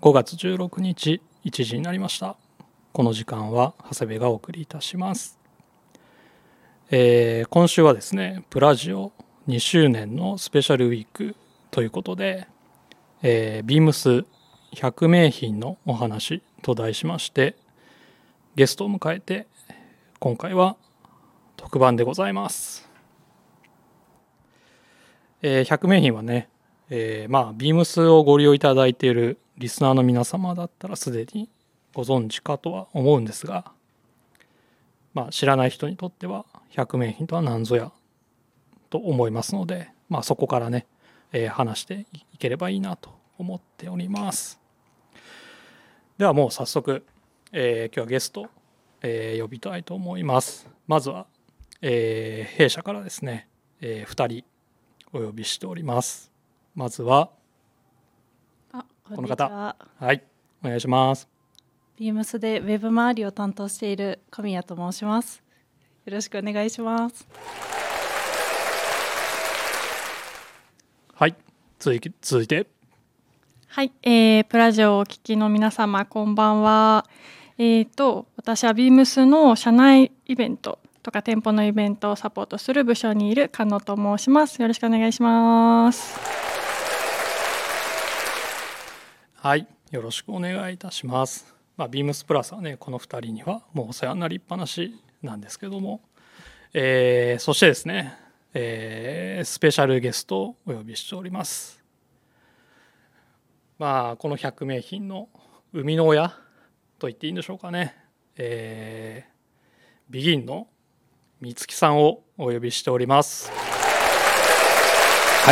[0.00, 2.36] 5月16日1時になりました。
[2.92, 5.38] この時間は長谷部がお送りいたします、
[6.90, 9.12] えー今週はですねプラジオ
[9.46, 11.36] 2周年のスペシャルウィーク
[11.70, 12.48] ということで、
[13.22, 14.24] えー、ビームス
[14.74, 17.56] 100名品のお話と題しまして
[18.56, 19.46] ゲストを迎えて
[20.18, 20.76] 今回は
[21.56, 22.88] 特番でございます、
[25.42, 26.48] えー100名品はね
[26.90, 31.48] えーまあビームスをご利用いただいているリスナーの皆様だったらすでに
[31.92, 33.72] ご存知かとは思うんですが、
[35.14, 37.90] まあ、知らない人にとっては百名品とは何ぞや
[38.88, 40.86] と思いますので、まあ、そこからね、
[41.32, 44.60] えー話していければいいなと思っております。
[46.18, 47.04] ではもう早速、
[47.50, 48.46] えー今日はゲスト、
[49.02, 50.68] えー呼びたいと思います。
[50.86, 51.26] まずは、
[51.82, 53.48] えー弊社からですね、
[53.80, 54.44] え2人
[55.12, 56.30] お呼びしております。
[56.76, 57.30] まずは、
[59.08, 59.76] ここの方んにちは。
[59.98, 60.22] はい
[60.62, 61.28] お願いします
[61.96, 65.42] ビームスでウェブ周りを担当している神谷と申します。
[66.04, 67.26] よろしくお願いします。
[71.14, 71.34] はい
[71.78, 72.68] 続き続いて
[73.66, 77.04] はい、えー、プラジオをお聞きの皆様こんばんは。
[77.56, 84.60] えーと私はビームスの社内イベントとか店舗のイベントをサポートする部署にいる加納と申します。
[84.60, 86.57] よろしくお願いします。
[89.48, 91.54] はいよろしくお願いいたします。
[91.78, 96.02] まあビームスプラスはねこの2人にはもうお世話になりっぱなしなんですけども、
[96.74, 98.14] えーそしてですね、
[98.52, 101.82] えースペシャルゲストをお呼びしております。
[103.78, 105.30] まあこの100名品の
[105.72, 106.28] 生みの親
[106.98, 107.96] と言っていいんでしょうかね。
[108.36, 109.30] えー
[110.10, 110.68] ビギンの
[111.40, 113.50] 三月さんをお呼びしております。
[113.50, 113.56] は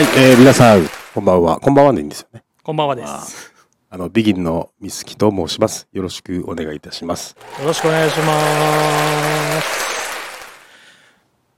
[0.03, 1.59] い、えー皆さん、こんばんは。
[1.61, 2.45] こんばんはでいいんですよね。
[2.63, 3.56] こんばんはです
[3.89, 5.87] あの、ビギンのミスキと申します。
[5.93, 7.37] よろしくお願いいたします。
[7.61, 9.87] よろしくお願いします。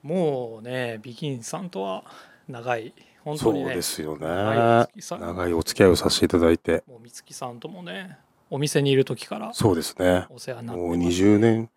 [0.03, 2.05] もうね、ビギンさんとは
[2.47, 2.93] 長い、
[3.25, 4.27] 本そう当にね、ですよね。
[4.27, 6.85] 長いお付き合いをさせていただいて。
[6.87, 8.19] もう美月さんともね、
[8.51, 10.27] お店にいる時からそうですね。
[10.29, 11.71] お世話になってもうます20年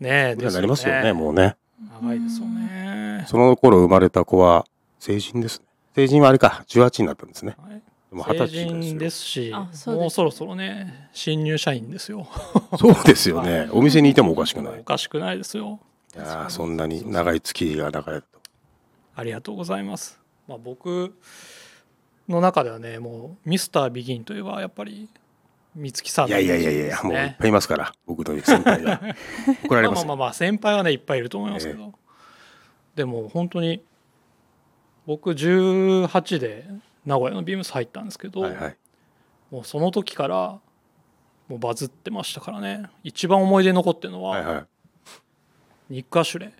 [0.00, 1.56] ねぐらいになりますよね、もうね。
[2.02, 3.24] 長いですよね。
[3.26, 4.66] その頃生まれた子は
[4.98, 5.66] 成人ですね。
[5.94, 7.56] 成人はあれか、18になったんですね。
[7.58, 7.80] はいで
[8.10, 9.52] も成20歳人でですし、
[9.86, 12.26] もうそろそろね、新入社員ですよ。
[12.78, 13.68] そうですよね。
[13.72, 14.80] お店にいてもおかしくない。
[14.80, 15.80] おかしくないですよ。
[16.14, 18.40] いやーそんなに長い月日が流れると。
[19.14, 20.18] ありがとうございます。
[20.46, 21.14] まあ、僕
[22.28, 25.08] の中ではね、もうミスタービギンといえばやっぱり
[25.76, 29.00] 美月さんいやいやいやいや、もういっぱいいますから、僕の先輩が。
[29.64, 30.06] 怒られますよ。
[30.06, 31.92] まあまあまあまあ先輩はねいっぱいいると思いますけど、
[32.94, 33.82] でも本当に
[35.06, 36.66] 僕18で
[37.08, 38.76] 名古屋のビームス入ったんですけど、はいはい。
[39.50, 40.60] もうその時から
[41.48, 44.66] もうバズってましたからね一番思い出に残ってるのは、はいはい。
[45.88, 46.50] ニック・アシュレイ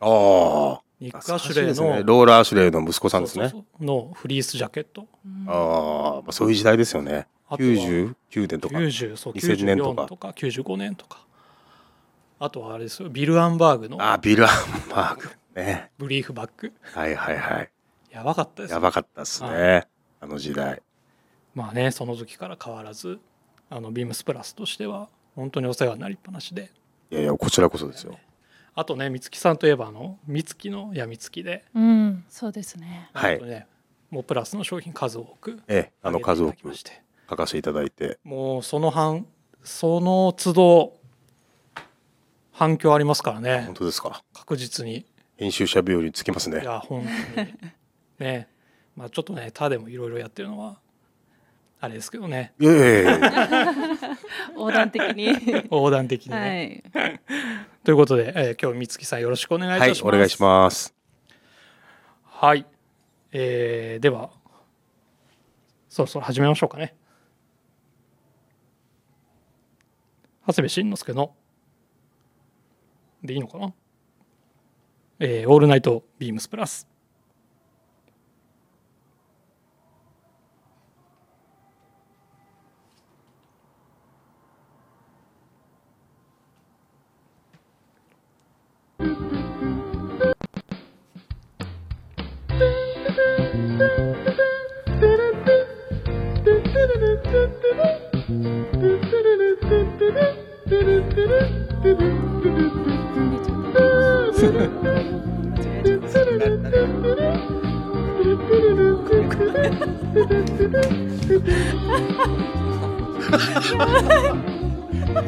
[0.00, 0.80] ああ。
[0.98, 3.52] ニック・アシュレイの、ねローラー・アシュレイの息子さんですね。
[3.78, 5.06] のフリースジャケット
[5.46, 7.26] ああ、まあ、そういう時代ですよね。
[7.46, 8.14] あとは99
[8.48, 8.78] 年とか。
[8.78, 11.26] 90そう2000年とか94とか95年とか
[12.38, 14.48] あとはあれですよビル・アンバーグのああ、ビル・アン
[14.88, 15.28] バーグ。
[15.54, 15.90] ね。
[15.98, 17.70] ブリーフバッグはいはいはい。
[18.16, 19.86] やばかったですよやばかったですはね。
[20.20, 20.80] あの時代。
[21.54, 23.18] まあねその時から変わらず
[23.68, 26.70] あのビームスプラスとしては本当にお世話になりっぱなしで
[27.10, 28.18] いやいや、こちらこそですよ。
[28.74, 33.10] あとね美月さんといえばあの美月のやみつきで、うん、そうですね。
[33.12, 33.66] はい
[34.10, 38.18] もうプラスの商品数多くええ、あの数多く書かせていただいて。
[38.24, 39.26] もうその反
[39.62, 40.96] その都度
[42.52, 44.22] 反響ありますからね本当ですか。
[44.32, 45.04] 確実に
[45.36, 46.64] 編集者日和につきますいね。
[46.64, 47.04] や本
[47.34, 47.54] 当に
[48.18, 48.48] ね
[48.96, 50.78] まあちょっとね他でもいろいろやってるのは
[51.80, 53.72] あれですけどねいやいやいやいや
[54.56, 55.28] 横断的に。
[55.70, 57.20] 横断的にね、はい。
[57.84, 60.14] ということで、えー今日美月さんよろしくお願いいたはいし、ます。
[60.14, 60.94] お願いします。
[62.24, 62.66] はい、
[63.32, 64.30] えーでは
[65.88, 66.96] そろそろ始めましょうかね。
[70.46, 71.34] 長谷部慎之介の
[73.22, 73.74] でいいのかな、
[75.18, 76.88] えーオールナイトビームスプラス。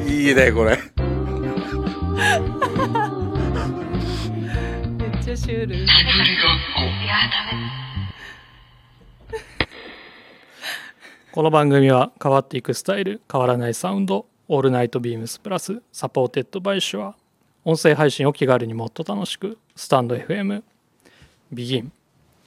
[0.07, 0.79] いいねこれ。
[4.97, 5.87] めっちゃシュール。
[11.39, 17.15] この番組は変わっていくスタイル変わらないサウンド All Night BEAMS PLUS supported by SHURE
[17.65, 20.65] 音声配信を気軽にもっと楽しくスタンド FM
[21.53, 21.93] ビギン、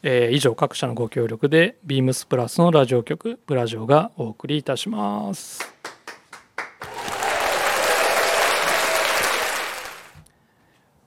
[0.04, 5.62] えー以上各社のご協力でビームスプラスのラジオ局プラジオがお送りいたします。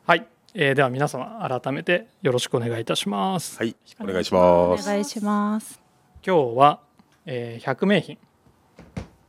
[0.07, 3.59] はい、えーでは皆様改めてよろしくお願いいたします。
[3.59, 3.77] はい。
[4.01, 4.89] お願いします。
[4.89, 5.79] お願いします。
[6.27, 6.84] 今日は、
[7.27, 8.19] えー100名品、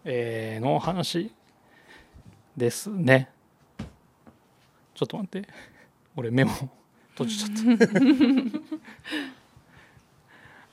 [0.03, 1.31] えーの話
[2.55, 3.29] ですね。
[4.93, 5.47] ちょっと待って。
[6.15, 6.51] 俺メモ
[7.11, 7.87] 閉じちゃった。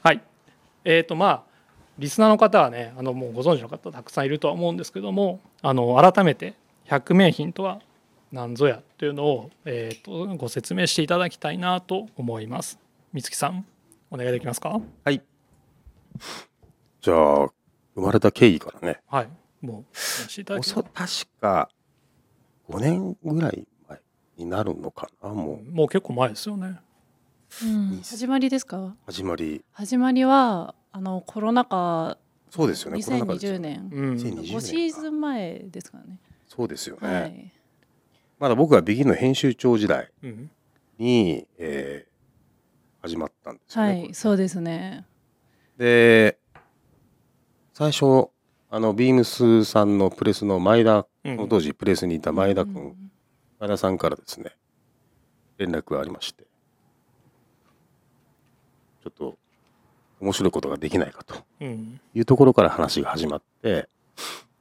[0.09, 0.23] はい。
[0.85, 1.43] えっ、とまあ
[1.99, 6.55] リスナーの方はねあのもうご存知の方たくさんいるとは思うんですけどもあの改めて
[6.89, 7.81] 100名品とは
[8.33, 12.79] 何ぞやというのを、えー、とご説明していただきたいなと思います。
[13.13, 13.67] 美月さん
[14.11, 14.81] お願いできますか？
[15.05, 15.23] はい。
[17.03, 17.49] じゃあ
[17.97, 19.01] 生まれた経緯からね。
[19.09, 19.29] はい。
[19.61, 19.85] もう
[20.95, 21.69] 確か
[22.69, 24.01] 5年ぐらい前
[24.39, 25.71] になるのかなもう。
[25.71, 26.79] もう結構前ですよね。
[27.65, 28.01] うん。
[28.05, 28.95] 始まりですか？
[29.07, 29.65] 始まり。
[29.73, 32.19] 始まりはあのコロナ禍。
[32.51, 33.91] そうですよねコロナ禍ですよ2020年。
[33.93, 34.15] うん。
[34.15, 36.19] 2020 5シーズン前ですからね。
[36.47, 37.53] そうですよね、はい。
[38.39, 40.51] まだ僕がビギンの編集長時代うん。
[40.99, 42.13] に、えー
[43.05, 45.05] 始まったんですよね、はいそうですね。
[45.77, 46.39] で
[47.73, 48.29] 最初
[48.71, 51.49] あのビームスさんのプレスの前田、うん。
[51.49, 53.11] 当時プレスにいた前田君、うん。
[53.61, 54.57] 前田さんからですね
[55.59, 56.45] 連絡がありまして
[59.03, 59.37] ちょっと
[60.21, 61.35] 面白いことができないかと。
[61.61, 62.01] うん。
[62.15, 63.89] いうところから話が始まって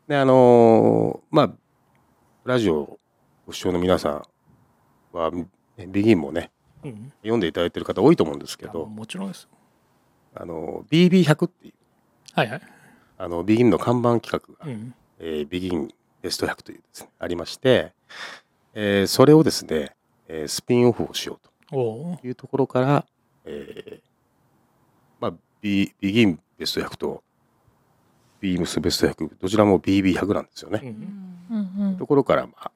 [0.08, 1.52] であのーまあ
[2.44, 3.00] ラジオを
[3.46, 4.24] ご視聴の皆さ
[5.14, 5.32] んは
[5.78, 6.52] ねビギンもね
[6.84, 7.14] うん。
[7.22, 9.48] 読んでいただいてる方多いと思うんですけどもちろんです
[10.36, 11.74] あの BB100 っていう
[12.34, 12.62] はいはい
[13.24, 14.96] あのビギンの看板企画が、うん。
[15.20, 15.90] えービギン
[16.24, 17.94] ベスト100というですねありまして、
[18.74, 19.96] えーそれをですね、
[20.28, 23.06] えースピンオフをしようというところから、
[23.46, 24.00] えー
[25.20, 27.24] まあ、ビビギンベスト100と
[28.40, 30.82] ビームスベスト100どちらも BB100 なんですよね。
[31.52, 32.72] ううんところから、まあ、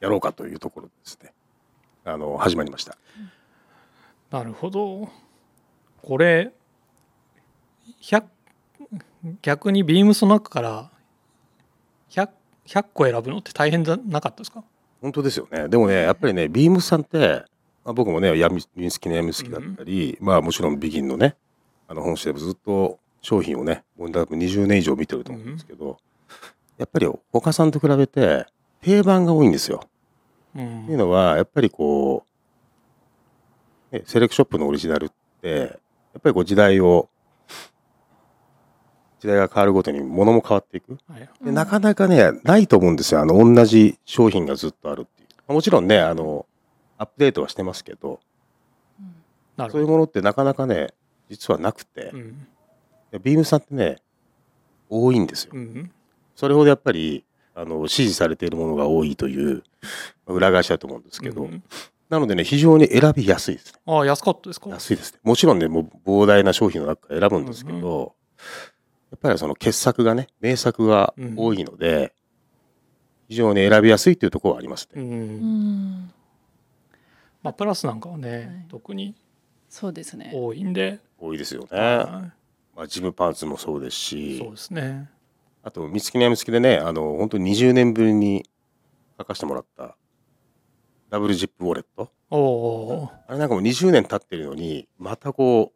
[0.00, 1.32] やろうかというところでですね。
[2.04, 2.98] あの始まりました。
[4.30, 5.08] なるほど。
[6.02, 6.52] これ
[8.02, 8.35] 100
[9.42, 10.90] 逆にビームスの中から
[12.10, 12.28] 100,
[12.66, 14.64] 100個選ぶのって大変じゃなかったですか？
[15.00, 15.68] 本当ですよね。
[15.68, 17.44] でもね、やっぱりね、ビームスさんって、
[17.84, 21.36] まあ、僕もね、やみみ好きなやみ好きだったり、まあもちろんビギンのね、
[21.88, 25.98] あの本社でもずっと商品をね、もう多分20年以上見てると思うんですけど、
[26.78, 28.46] やっぱり他さんと比べて
[28.80, 29.82] 定番が多いんですよ。
[30.54, 32.24] うっていうんのは、やっぱりこ
[33.92, 35.66] う、ね、セレクショップのオリジナルって、や
[36.18, 37.08] っぱりこう時代を、
[39.20, 40.98] 時代が変わるごとに物も変わっていく。
[41.08, 43.20] はいでなかなかね、ないと思うんですよ。
[43.20, 45.28] あの、同じ商品がずっとあるっていう。
[45.38, 46.46] まあもちろんね、あの、
[46.98, 48.20] アップデートはしてますけど、
[49.70, 50.88] そういうものってなかなかね、
[51.30, 52.46] 実はなくてう、ん
[53.10, 53.98] でビームさんってね、
[54.90, 55.52] 多いんですよ。
[55.54, 55.90] うん
[56.34, 59.62] それほどやっぱり、あの、支持されているものが多いという、
[60.26, 61.62] 裏返しだと思うんですけど、うん
[62.08, 63.80] なのでね、非常に選びやすいですね。
[63.84, 64.70] ああ安かったですか？
[64.70, 65.18] 安いですね。
[65.24, 68.10] もちろんね、もう膨大な商品の中から選ぶんですけど、うんや
[69.16, 72.14] っぱりその傑作がね、名作が多いので、
[73.28, 75.04] 非常に選びやすいというところはありますうね。
[75.04, 75.36] うん。
[75.40, 76.12] ん。
[77.42, 78.46] まあプラスなんかはね、はい。
[78.68, 79.14] 特に
[79.68, 80.30] そうですね。
[80.34, 81.78] 多いんで、多いですよね。
[81.78, 82.32] は
[82.74, 84.38] まあ、ジムパンツもそうですいし。
[84.38, 85.10] そう、ですね。
[85.62, 88.48] あと、三月のやみつきでね、あの、本当に20年ぶりに
[89.18, 89.96] 書かせてもらった、
[91.10, 92.10] ダブルジップウォレット。
[92.30, 95.75] おおあれなんかもう20年経ってるのに、またこう、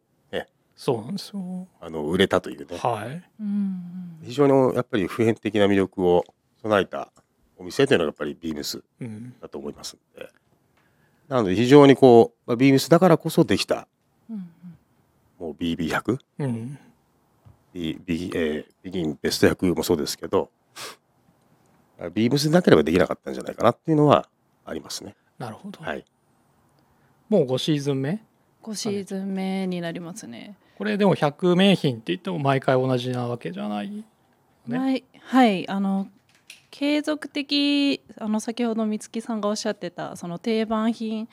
[0.75, 1.67] そうなんですよ。
[1.79, 3.23] あの、売れたというね、はい。
[3.39, 6.23] うん非常にやっぱり普遍的な魅力を
[6.61, 7.11] 備えた
[7.57, 9.33] お店というのがやっぱりビームスうん。
[9.39, 10.29] だと思いますんで。
[11.27, 13.87] なので非常にこう、まあ、ビームスだからこそできた、
[14.29, 14.49] うん
[15.39, 16.77] もう BB100、うん。
[17.73, 20.51] ビビえービギンベスト100もそうですけど、
[22.13, 24.27] ビームスでなければできなかったんじゃないかなっていうのは
[24.65, 25.15] ありますね。
[25.39, 26.05] なるほど、はい。
[27.29, 28.21] もう5シーズン目
[28.61, 34.03] ？5シーズン目になりますねこれでも100名品って言っても毎回同じなわけじゃない
[34.65, 34.79] ね。
[34.79, 36.07] はい、はい、あの
[36.71, 41.29] 継続的あの先ほど美月さんがおっしゃってたその定番品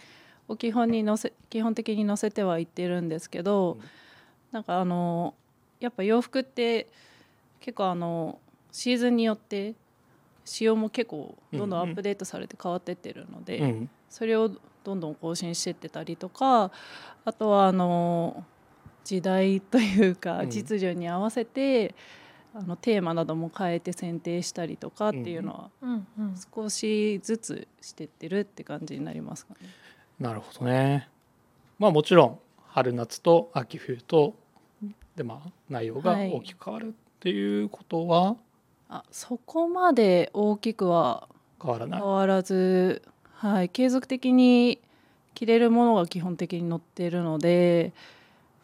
[0.49, 3.89] を基本に載せ基本的に載せてはいってるんですけど、うん。
[4.53, 5.33] なんかあの
[5.81, 6.87] やっぱ洋服って
[7.61, 8.39] 結構あの
[8.71, 9.73] シーズンによって
[10.45, 11.81] 仕様も結構どんどん。
[11.81, 13.91] アップデートされて変わってってるので、うん。
[14.11, 14.51] それを
[14.85, 16.71] どんどん更新してってたりとか
[17.25, 18.45] あとはあの
[19.09, 20.51] 時代というかうん。
[20.51, 21.95] 秩序に合わせて、
[22.55, 26.01] あのテーマなども変えて選定したりとかっていうのは
[26.55, 29.61] 少しずつしてってるって感じになりますかね。
[30.21, 31.09] なるほどね。
[31.79, 34.35] まあもちろん春夏と秋冬と
[35.17, 36.31] でまあ内容がはい。
[36.31, 38.37] 大きく変わるっていうことは
[38.91, 41.29] あそこまで大きくは
[41.63, 42.01] 変わらない。
[42.01, 43.01] 変わらず、
[43.33, 44.81] はい、継続的に
[45.35, 47.95] 着れるものが基本的に載っているので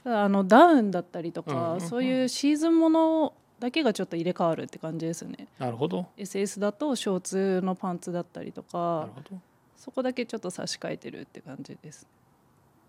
[0.04, 1.80] あのダウンだったりとか、うんうんうん。
[1.80, 5.48] そういうシーズンものだけがちょっと入れ替わるって感じですね。
[5.58, 6.06] なるほど。
[6.16, 9.40] SS だとショーツのパンツだったりとなかるほど。
[9.76, 12.06] そこだけちょっと差し替えてるって感じです。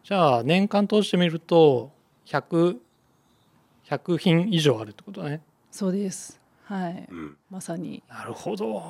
[0.03, 1.91] じゃあ年間通してみると
[2.25, 2.77] 100
[3.89, 5.41] 100品以上あるってことね。
[5.71, 6.39] そうです。
[6.63, 7.07] はい。
[7.09, 7.37] うん。
[7.49, 8.03] まさに。
[8.09, 8.81] なるほど。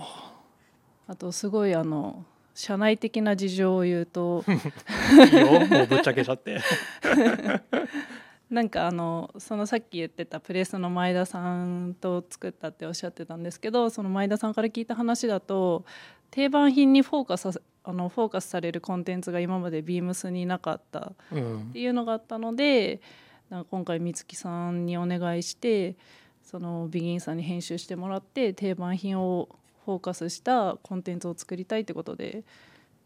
[1.08, 6.60] あとすごいあの社内的な事情を言うといいよもうぶっちゃけちゃって。
[8.50, 15.84] なんかあのそのさっき言ってたプレスの前田さんと作ったっておっしゃってたんですけどその前田さんから聞いた話だと
[16.30, 21.72] 定番品にフォーカスさあのフォーカスされるコンテンツが今までビームスになかったっうん。
[21.74, 23.02] ていうのがあったので
[23.50, 25.96] なんか今回美月さんにお願いして
[26.44, 29.50] そのビギンさんに編集してもらって定番品を
[29.86, 32.44] フォーカスしたコンテンツを作りたいってことで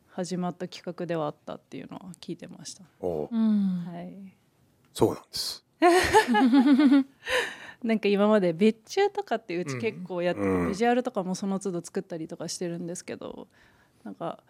[0.08, 2.84] 始まった企画ではあったっていうのは聞いてました。
[3.02, 3.30] おう。
[3.32, 3.86] うん。
[3.86, 4.14] はい。
[4.94, 5.66] そうなんです。
[7.84, 13.48] なんか今まで別注とかってうち結構やってて、うんビジュアルとかもその都度作ったりとかしてるんですけど
[14.04, 14.44] なんか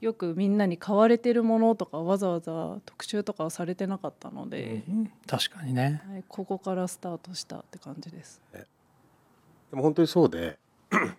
[0.00, 5.12] よくみんなに買われてるものとかわざわざ特集とかはされてなかったので、うん。
[5.26, 6.02] 確かにね。
[6.08, 8.40] はい、ここからスタートしたって感じです。
[8.52, 10.58] でも本当にそうで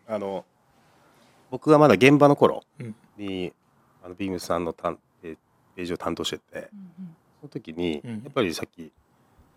[0.07, 0.45] あの
[1.49, 2.95] 僕がまだ現場の頃うん。
[3.17, 3.53] に、
[4.03, 5.37] あのビームスさんの担ペ
[5.75, 6.69] ページを担当してて
[7.41, 8.11] その時に、うん。
[8.23, 8.91] やっぱりさっき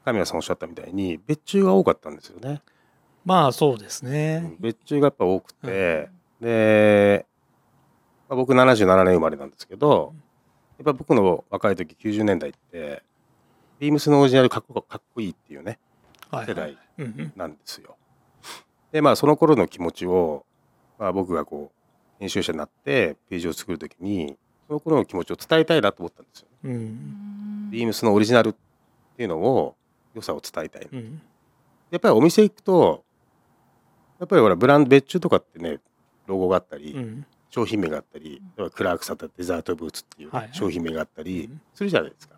[0.05, 2.63] 神谷さんおっしゃったみたいに別注が多かったんですよね。
[3.25, 4.57] まあそうですうねん。
[4.61, 7.25] 別注がやっぱ多くて、で、
[8.29, 10.15] まあ、僕77年生まれなんですけど
[10.79, 13.03] やっぱ僕の若い時90年代って
[13.79, 15.79] ビームスのオリジナルかっこかっこいいっていうね
[16.31, 17.33] はい世代うんうん。
[17.37, 17.57] なん
[18.95, 20.47] でまあその頃の気持ちを、
[21.01, 24.37] まあ、僕がこう編集者になってページを作る時に
[24.69, 26.47] その頃の気持ちを伝えたいなと思ったんですよ。
[26.63, 27.71] うん。
[27.73, 28.55] ビームスのオリジナルっ
[29.17, 29.75] ていうのを
[30.15, 30.89] 良さを伝えたい。
[30.93, 31.21] うん。
[31.91, 33.03] やっぱりお店行くと
[34.21, 35.81] やっぱりほらブランド別注とかってね
[36.29, 37.27] ロゴがあったり、うん。
[37.51, 41.61] 商品名があったり例えばクラークさんデザートブーツっていう商品名があったりうん。
[41.75, 42.37] するじゃないですか。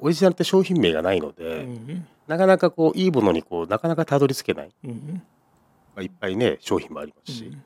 [0.00, 2.06] オリジナルって商品名がないので、うん。
[2.28, 5.22] なかなかこういいものにこうなかなかたどり着けない、うん
[5.94, 7.62] まあ、いっぱいね商品もありますし、うん。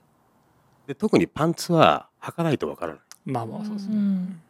[0.87, 3.03] で特にパンツは履かないとわからない。
[3.25, 3.97] まあまあそうですね。
[3.97, 4.41] うん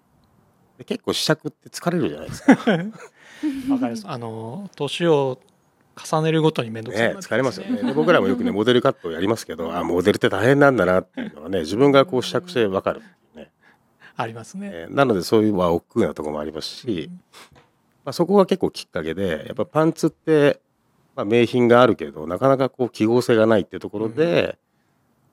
[0.78, 4.04] で結構試着って疲れるじゃないですか、 わかります。
[4.06, 5.40] あの年を
[5.97, 7.82] 重ねるごとに面倒くさくね、疲れますよね。
[7.82, 13.02] で僕らもよくねモデルカットをやりますけど あモデルって大変なんだなっていうのはね自分がこう試着してわかる、
[13.35, 13.50] ね。
[14.16, 14.70] ありますね。
[14.73, 17.11] えーなのでそういうは億劫なところもありますし、
[18.04, 20.61] まあ、そこが結構きっかけでやっぱパンツって、
[21.19, 24.57] まあ、名品があるけどなかなかこう記号性がないっていうところで、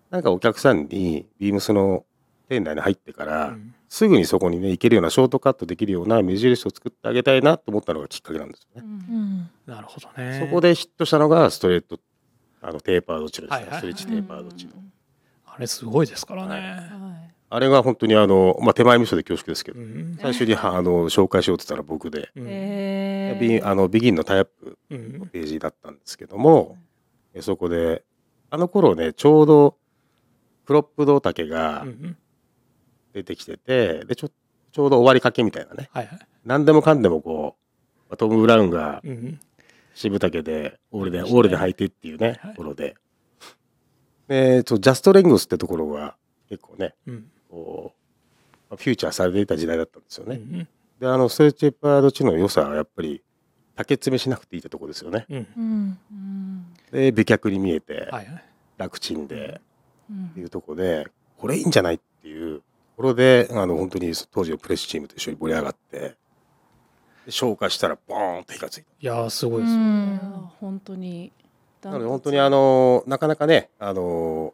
[0.10, 2.06] なんかお客さんにビームスの
[2.50, 3.76] 店内に入ってから、うん。
[3.88, 8.88] すぐにそこにね行けるようなショートカットできるような目印を作ってあげたいなと思ったのがきっかけなんですよね。
[8.88, 9.50] うん。
[9.68, 10.40] なるほどね。
[10.44, 12.00] そこでヒットしたのがストレート
[12.64, 14.72] あのテーパードチルですね、はいはいストレッチテーパードチル。
[15.46, 20.18] あれすごいですからはねはいあれが本当にあの、まあ、手前味噌で恐縮ですけど、うん。
[20.20, 22.46] 最初にはあの紹介しようって言ったら僕で、うん。
[22.48, 23.40] えー。
[23.40, 25.20] ビあのビギンのタイアップうん。
[25.20, 26.78] のページだったんですけども、
[27.34, 28.04] えそこで
[28.50, 29.78] あの頃ねちょうど
[30.66, 32.18] プロップド丈がうん
[33.14, 34.30] 出てきててでちょ
[34.72, 35.90] ちょうど終わりかけみたいなね。
[35.94, 36.20] はいはい。
[36.46, 37.56] 何でもかんでもこ
[38.10, 39.40] うトム・ブラウンがうん
[39.94, 42.96] 渋丈でオールでオールで履いてっていうねはいところで。
[44.28, 46.16] でそうジャストレングスってところが
[46.50, 50.36] 結構ねうんこうまあフューチャーされていた時代だったんですよね。
[50.36, 50.68] うん
[51.00, 53.22] であのストレッチパードチの良さはやっぱり
[53.76, 55.26] 竹詰めしなくていいってとこですよね。
[55.30, 55.98] うん。
[56.92, 58.46] で美脚に見えてはいはい。
[58.78, 59.60] 楽ちんで
[60.10, 60.26] うん。
[60.28, 61.08] っていうところで
[61.38, 62.64] これいいんじゃないっていうと
[62.96, 66.16] ころであの本当に当時のプレスチームと一緒に盛り上がって
[67.26, 68.88] で消化したらボーンと火がついた。
[69.02, 69.80] いやーすごいですよ。
[69.80, 71.34] いやー本当に。
[71.84, 74.54] なので本当にあのなかなかねあの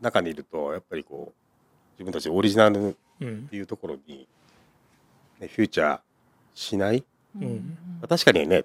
[0.00, 1.39] 中にいるとやっぱりこう
[2.00, 3.48] 自分たちオリジナルっうん。
[3.48, 4.26] ていうところに、
[5.38, 6.00] ね、フューチャー
[6.54, 7.04] しない？
[7.38, 7.76] うん。
[8.00, 8.64] まあ確かにね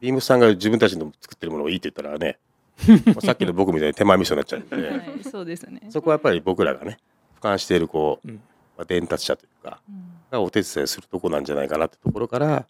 [0.00, 2.38] ビームスさんが自分たちの作ってるものをいいって言ったらね
[3.06, 5.80] まあさっきの僕みたいに手前味噌になっちゃうんで、はい、そうですね。
[5.88, 6.98] そこはやっぱり僕らがね
[7.40, 8.34] 俯瞰しているこう、うん。
[8.76, 12.66] まあ、伝達者というかうんがお手伝いするとこなんじゃないかなってところから、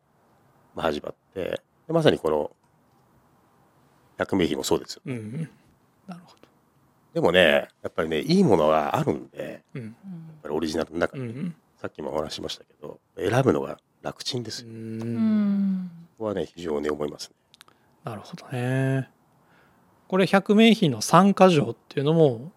[0.77, 2.53] まあ、始まってでまさにこの
[4.19, 5.03] 百名碑もそうですよ。
[5.07, 5.17] うん。
[5.17, 5.51] うん
[6.07, 6.37] なるほ
[7.17, 9.97] でもねやっぱりねいいものがあるんでやっどうん
[10.43, 11.57] ぱりオリジナルの中に、うんうん。
[11.81, 14.75] さっきもお話ししましたけど選ぶのが楽ちんですうよ、
[16.19, 17.35] ここはね非常に思いますね。
[18.05, 19.09] なるほどね。
[20.09, 22.53] これ百名碑の参加条っていうのも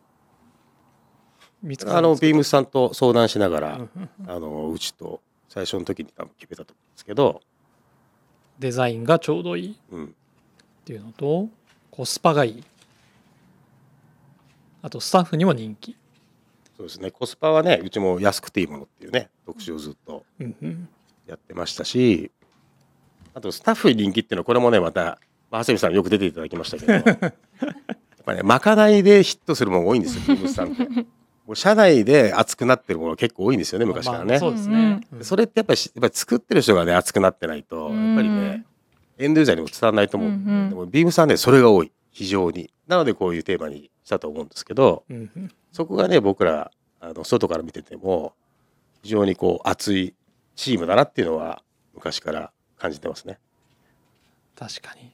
[1.64, 2.28] 見つかあのるんですか？
[2.28, 3.80] ビームスさんと相談しながら、
[4.28, 7.42] あのうちと最初の時に多分決めたと思うんですけど、
[8.60, 10.16] デザインがちょうどいいっうん、
[10.84, 11.48] ていうのと
[11.92, 12.64] コスパがいい
[14.82, 15.96] あとスタッフにも人気。
[16.78, 17.12] そうですね。
[17.12, 20.24] コスパはねうちも安くていいものっていうね特集をずっと
[21.28, 22.32] やってましたし
[23.34, 25.20] あとスタッフに人気っていうのはこれもねまた
[25.52, 27.34] まあ長谷部さんよく出ていただきましたけど やっ
[28.24, 30.86] ぱねまかないでヒットするものが多いんですよビームスさんって。
[31.50, 34.26] もう社内で熱くなってるもの結構多いんですよね昔からね。
[34.26, 35.24] まあそうですね、うん。
[35.26, 38.66] それってやっぱりしやっぱり作ってる人がね熱くなってないとやっぱりね
[39.18, 40.70] エンドユーザーにも伝わらないと思うんで,、うんうん。
[40.70, 41.92] でもビームさんはねそれが多い。
[42.12, 42.72] 非常に。
[42.88, 45.52] なのでこういうテーマにしたと思うんですけどうんうん。
[45.72, 48.34] そこがね僕らあの外から見てても
[49.04, 50.16] 非常にこう熱い
[50.56, 51.62] チームだなっていうのは
[51.94, 53.38] 昔から感じてますね。
[54.58, 55.12] 確かに。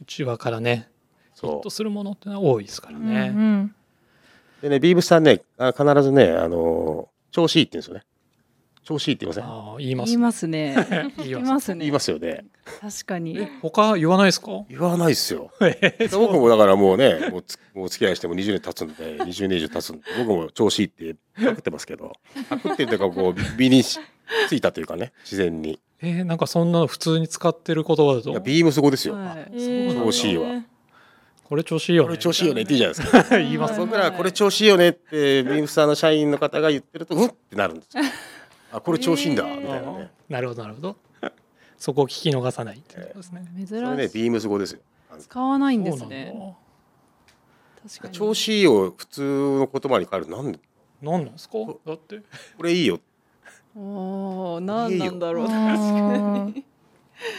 [0.00, 0.88] 内輪からね
[1.34, 8.04] ヒッそトするものってのは多いですからうね、んうでねビームさんねあ必ずねあの調子いいって言うんですよね。
[8.90, 10.10] 調子いいって言いません 言います。
[10.10, 11.12] 言いますね。
[11.18, 11.78] 言いまますすね。
[11.80, 12.44] 言いますよね。
[12.80, 13.38] 確かに。
[13.62, 14.64] 他言わないですか？
[14.68, 15.50] 言わないですよ。
[15.62, 22.12] えー僕もだからもうねもうつもうお付き合いしても20年経つんで20年以上経つんで僕も調子いいってパクってますけど。
[22.48, 23.98] パクってっていうかこう 美にし
[24.48, 25.78] ついたというかね自然に。
[26.02, 28.30] えーなんかそんなの普通に使ってる言葉だと？
[28.30, 29.16] いやビームス語ですよ、
[29.94, 30.62] 調子いいわ。
[31.44, 32.06] これ調子いいよね。
[32.08, 33.38] これ調子いいよねって言うじゃないですか。
[33.38, 38.04] 言いますはい僕らこれ調子いいよねってビームスさんの社員の方が言ってるとうんってなるんですよ
[38.72, 40.96] あこれ調子いいんだみたいなねなるほどなるほど
[41.76, 44.08] そこを聞き逃さないっていうことですね、珍しそれねい。
[44.08, 44.80] ビームス語ですよ
[45.18, 46.56] 使わないんですね。
[47.82, 48.14] 確かに。
[48.14, 49.22] 調子いいを普通
[49.58, 50.58] の言葉に変えるとなんで？
[51.02, 51.58] だなんなんですか？
[51.84, 52.20] だって
[52.56, 53.00] これいいよ
[53.76, 55.46] おお、なんなんだろう。
[55.46, 56.64] 確かあに。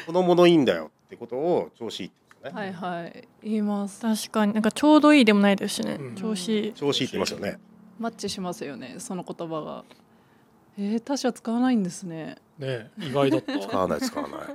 [0.06, 3.28] このものいいんだよってことを調子いいって言うんですよね、はいはい。
[3.44, 4.02] 言います。
[4.02, 7.58] 確かになんかちょうどいいでもないですしね、うん調子いい調子いいって言いますよね
[8.00, 8.96] マッチしますよね。
[9.00, 9.86] その言葉が。
[10.84, 12.38] えー、他社使わないんですね。
[12.58, 13.60] ね意外だった。
[13.60, 14.40] 使わない使わない。
[14.42, 14.46] あ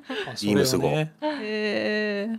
[0.43, 1.13] ビームス語それはね
[1.43, 2.39] えー、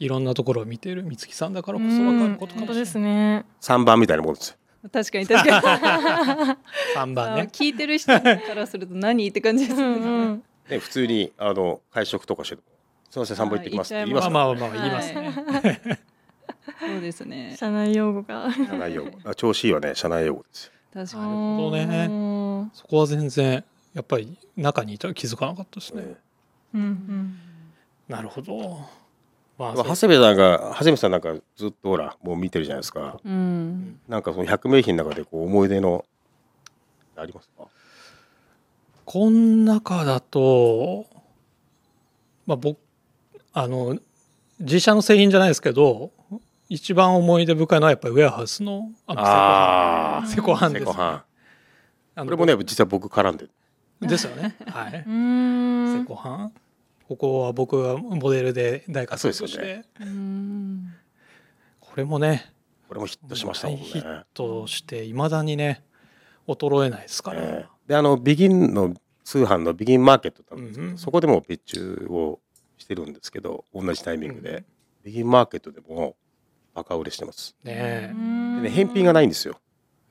[0.00, 2.84] いろんなところを見てる美月さんだからこそうん分かることかもしれない。
[2.84, 3.44] ですね。
[3.60, 4.56] 3番みたいなもんですよ。
[4.92, 6.56] 確かに確かに。
[6.96, 7.48] 3番ね。
[7.52, 10.06] 聞いてる人からすると何って感じですうんね。
[10.06, 10.42] うん。
[10.68, 12.68] ね、普通にあの会食とかしてても
[13.10, 14.32] 「すみません散歩行ってきます」って言いまます。
[14.32, 16.00] からあまあまあ言いますね、
[16.80, 17.54] そうですね。
[17.56, 18.50] 社内用語が。
[18.52, 19.10] 社内用語。
[19.24, 21.22] あ調子いいはね社内用語ですよ確かに。
[21.22, 21.28] る
[21.64, 22.06] ほどね。
[22.10, 22.70] うん。
[22.74, 26.14] そこは全然やっぱり中にいたら気づかなかったですね、ね
[26.74, 27.38] うん。
[28.08, 28.80] なるほど。
[29.58, 33.20] まあまあ長谷部さんが長谷部さんなんかずっとほらもう見てるじゃないですか。
[33.24, 34.00] うん。
[34.08, 36.04] なんかその百名品の中でこう思い出の
[37.16, 37.64] ありますか？
[39.04, 41.06] こん中だと
[42.46, 42.78] まあ僕
[43.52, 43.98] あの
[44.58, 46.10] 自社の製品じゃないですけど
[46.72, 51.22] 一番思い出深いのはやっぱりウェアハウスのああのセコハンセコハ
[52.16, 52.24] ン。
[52.24, 53.50] これもね実は僕絡んでる。
[54.00, 54.56] ですよね。
[54.66, 55.04] はい。
[55.06, 55.98] うん。
[56.00, 56.52] セコハン。
[57.06, 60.94] ここは僕がモデルで大活躍あそうですよして、うん。
[61.78, 62.50] これもね
[62.88, 63.82] これもヒットしましたもんね。
[63.82, 65.84] 大ヒットしていまだにね
[66.48, 67.88] 衰えないですから、ええ。
[67.88, 70.98] であのビギンの通販のビギンマーケットってあるんですけど、うんうん。
[70.98, 72.40] そこでも別注を
[72.78, 74.64] してるんですけど同じタイミングで、うん。
[75.04, 76.16] ビギンマーケットでも
[76.74, 77.56] バカ売れしてます。
[77.64, 78.12] ねえ。
[78.56, 79.58] でね返品がないんですよ、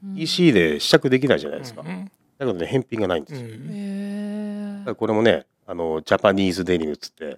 [0.04, 0.18] うん。
[0.18, 4.78] EC で試着できないじゃないですか、うんだけどね返品がないんですよ、うんえ。
[4.80, 7.38] だからこれもねあのジャパニーズデニムっつって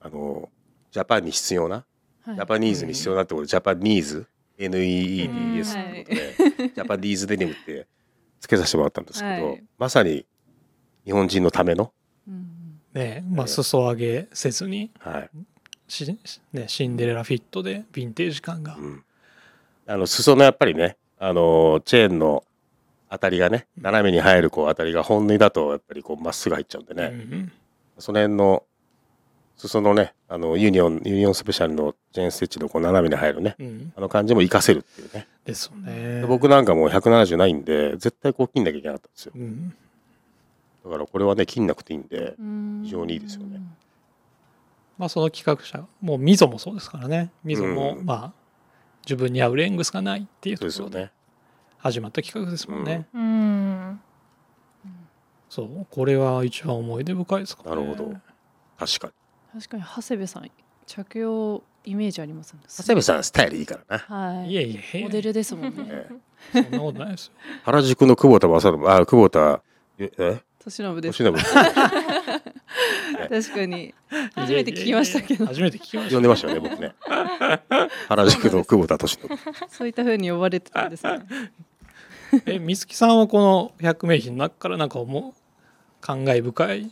[0.00, 0.50] あの
[0.90, 4.26] ジャパンに必要な、ージャパニーズに必要なってことでジャパニーズ
[4.58, 6.16] NEEDS ということ
[6.58, 7.86] で、 Japanese Denim って
[8.40, 9.64] つけさせてもらったんですけど、はい。
[9.78, 10.26] まさに
[11.04, 11.92] 日本人のための、
[12.28, 12.50] うん
[12.92, 14.90] ねえまあ裾上げせずに。
[14.98, 15.30] はい
[15.92, 16.18] し、
[16.52, 19.04] ね、シンデレラフィットでヴィンテージ感が、うん、
[19.86, 22.44] あの裾のやっぱりねあのチェーンの
[23.10, 27.52] 当たりがね斜めに入るこう当たりが本縫いだとやっぱりこうまっすぐ入っちゃうんでね、うん
[27.98, 28.64] その辺の
[29.58, 36.22] 裾のねあのユニオンユニオンスペシャルのチェーンステッチのこう斜めに入るねうん、あの感じも活かせるっていうね、ですよね。
[36.22, 39.32] で僕なんかもう170ないんで絶対こう切んなきゃいけなかったんですよ。
[39.36, 39.74] うん、
[40.82, 42.80] だからこれはね切んなくていいんでうん。
[42.84, 43.60] 非常にいいですよね
[45.00, 47.32] まあその企画者もう溝もそうですからね。
[47.42, 48.04] 溝も、うん。
[48.04, 48.32] まあ
[49.06, 51.12] 自分に合うレングスがないっていうそうところでですよね。
[51.78, 54.00] 始まった企画ですもんね、うん。
[55.48, 55.86] そう。
[55.90, 57.70] これは一番思い出深いですかね。
[57.70, 58.12] なるほど。
[58.78, 59.06] 確か
[59.54, 59.58] に。
[59.58, 60.50] 確かに長谷部さん
[60.86, 64.16] 着用イメージありますね長谷部さんスタイルいいからな。
[64.16, 64.50] はい。
[64.50, 65.86] いえいえモデルですもんね。
[65.88, 66.08] え
[66.54, 66.62] え。
[66.62, 67.32] そんなことないですよ。
[67.64, 69.62] 原宿の久保田正信あ久保田
[69.98, 70.42] ええ？
[70.62, 71.24] 年信です。
[71.24, 71.44] 年信
[73.28, 73.94] 確かに。
[74.34, 75.46] 初めて聞きましたけど。
[75.46, 76.14] 初めて聞きました。
[76.14, 76.94] 呼んでましたよね僕ね。
[78.08, 79.30] 原宿の久保田敏信
[79.68, 81.20] そういった風に呼ばれてたんですね。
[82.46, 85.34] え美月さんはこの100名品の中からなんか思う
[86.00, 86.90] 感慨深い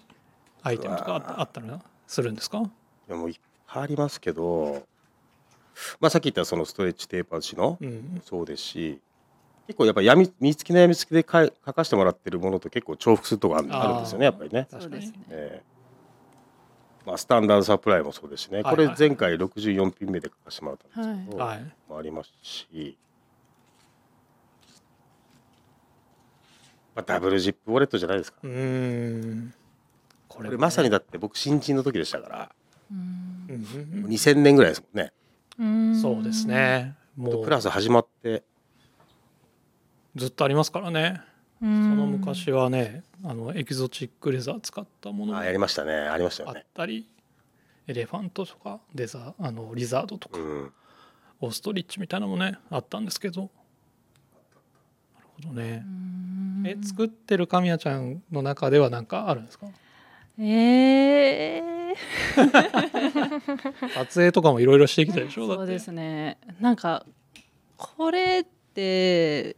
[0.63, 2.59] アイテムとかあったあったらするんですか？
[2.59, 2.63] い
[3.11, 4.83] やもういっぱいありますけど。
[6.01, 8.21] まあさっき言ったそのストレッチテーパー紙のうん。
[8.25, 9.01] そうですし
[9.69, 14.67] 結構やっぱ闇見つきの闇つきで書かせてもらってるものと結構重複するとこあるんですよねやっぱりね。
[14.71, 15.19] そうですね。
[15.31, 15.78] ええ
[17.09, 21.75] まあ、スタンダードサプライもそうですしね、はいこれ前回64品目で書かせてもらったんですけど、はい。
[21.89, 22.99] もありますし、
[26.95, 29.55] まあ、ダブルジップウォレットじゃないですか、うーん。
[30.29, 32.51] ここれまさにだって僕新人の時でしたから。
[32.93, 32.99] うん。
[33.49, 35.13] うんうん2000年ぐらいですもんね。
[35.59, 35.99] うん。
[35.99, 36.95] そうですね。
[37.17, 37.45] もう。
[37.45, 38.43] プラス始まって。
[40.15, 41.23] ずっとありますからね
[41.61, 45.93] そその昔はねあのエキゾチックレザー使ったものもあやりましたね。
[45.93, 47.09] ありましたあっよねたり
[47.87, 50.73] エレファントとかレザーあのリザードとか、うん。
[51.41, 53.43] オーストリッチみたいなのもねあったんですけど。
[53.43, 53.49] な
[55.21, 55.85] るほどね。
[56.67, 59.67] え作ってる神谷ちゃんの中では何かあるんですか？
[60.39, 61.95] えー、
[63.95, 65.47] 撮影とかもいろいろしてきたでしょ？
[65.47, 66.39] そうですね。
[66.61, 67.07] なんか
[67.77, 68.45] これっ
[68.75, 69.57] て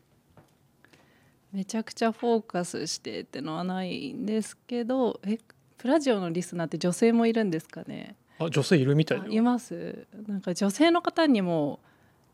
[1.52, 5.38] めちゃくちゃフォーカスしてってのはないんですけどえ
[5.78, 8.14] プラジオのリスナーって女性もいるんですかね？
[8.38, 10.06] あ女性いるみたいいます？
[10.28, 11.80] なんか女性の方にも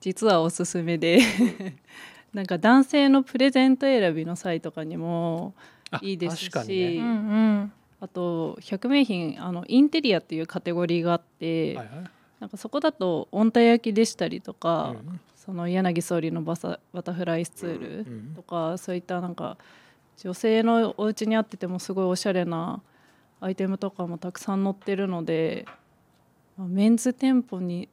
[0.01, 1.21] 実はおすすめで
[2.35, 5.55] なんか男性のプレゼント選びの際とかにも
[5.91, 6.97] あいいですし確かにね。
[6.97, 7.11] うんう
[7.63, 7.73] ん。
[7.99, 12.05] あと100名品あのインテリアっていうカテゴリーがあって、はいはい。
[12.41, 19.57] なんかそこだと温帯焼きでしたりとか、うんその柳総理のバサバタフライスツールうんとか、そういったなんか
[20.19, 22.83] 女性のお家にあっててもすごいおしゃれな
[23.41, 25.65] アイテムとかもたくさん載ってるので、
[26.59, 27.89] まあメンズ店舗に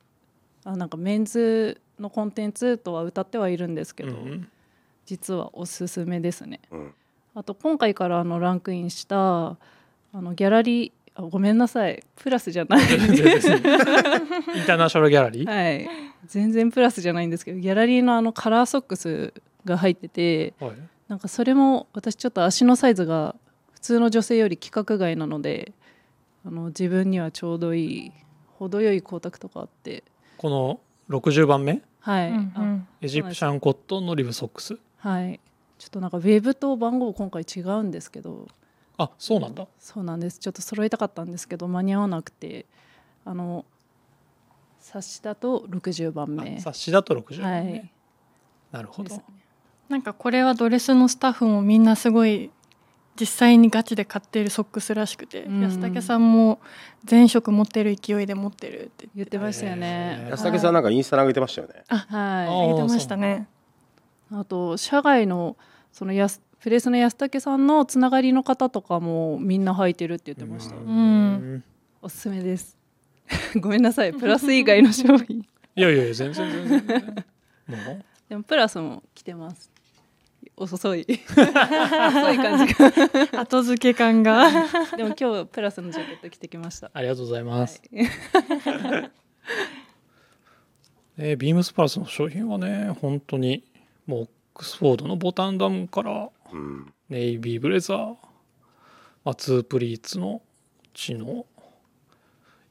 [0.65, 4.47] あなんかメンズのコンテンツとは歌ってはいるんですけど、うん。
[5.05, 6.59] 実はおすすめですね。
[6.71, 6.93] うん。
[7.35, 9.57] あと今回からあのランクインしたあ
[10.13, 12.03] のギャラリーあごめんなさい。
[12.15, 12.85] プラスじゃない。
[12.87, 13.61] 全然です イン
[14.65, 15.87] ターナショナルギャラリー、はい。
[16.25, 19.33] 全然プラスじゃないんですけどギャラリーのあのカラーソックス
[19.65, 20.71] が入っててはい。
[21.07, 23.35] なんかそれも私ちょっと足のサイズが
[23.73, 25.73] 普通の女性より規格外なので
[26.45, 28.11] あの自分にはちょうどいい
[28.57, 30.03] 程よい光沢とかあって。
[30.37, 31.81] この60番目？
[31.99, 32.87] はい、うんうん。
[33.01, 34.77] エジプシャンコットンのリブソックス。
[35.01, 35.39] あはい。
[35.77, 38.47] ちょっとなんかウェブと番号今回違うんですけど
[38.97, 39.67] あそうなんだ。
[39.79, 40.39] そうなんです。
[40.39, 42.65] ちょっと揃えたかったんですけど間に合わなくて
[43.25, 43.65] あの
[44.79, 46.57] 冊子だと60番目。
[46.57, 47.89] あ冊子だと60は番目、い。
[48.71, 49.15] なるほど。
[49.15, 49.23] ね。
[49.89, 52.51] なんかこれはドレスのスタッフもみんなすごい
[53.19, 55.61] 実際にガチで買っているソックスらしくて、うん。
[55.61, 56.59] 安武さんも
[57.03, 61.83] 全色持ってる勢いで持ってるって言ってましたよね、安武さんなんかインスタに上げてましたよね。
[61.87, 63.47] は言ってましたね。
[64.31, 65.55] いあと社外の
[65.91, 71.61] そのやすプレスの安武さんのつながりの方とかもみんな履いてるって言ってました、ん。
[72.01, 72.77] おすすめです。
[73.59, 74.13] ごめんなさい。
[74.13, 75.39] プラス以外の商品。
[75.75, 77.25] いやいやいや全然全然
[78.29, 79.69] でもプラスも来てます。
[80.55, 81.01] 遅い。
[81.05, 83.41] 遅い感じが。
[83.41, 84.49] 後付け感が。
[84.95, 86.89] でも今日プラスのジャケット着てきました。
[86.93, 89.11] ありがとうございます、はい。
[91.17, 93.65] えービームスプラスの商品はね本当に
[94.07, 96.93] もうオックスフォードのボタンダウンからうん。
[97.09, 98.15] ネイビーブレザー、
[99.25, 100.41] まあ、ツープリーツの
[100.93, 101.45] 血の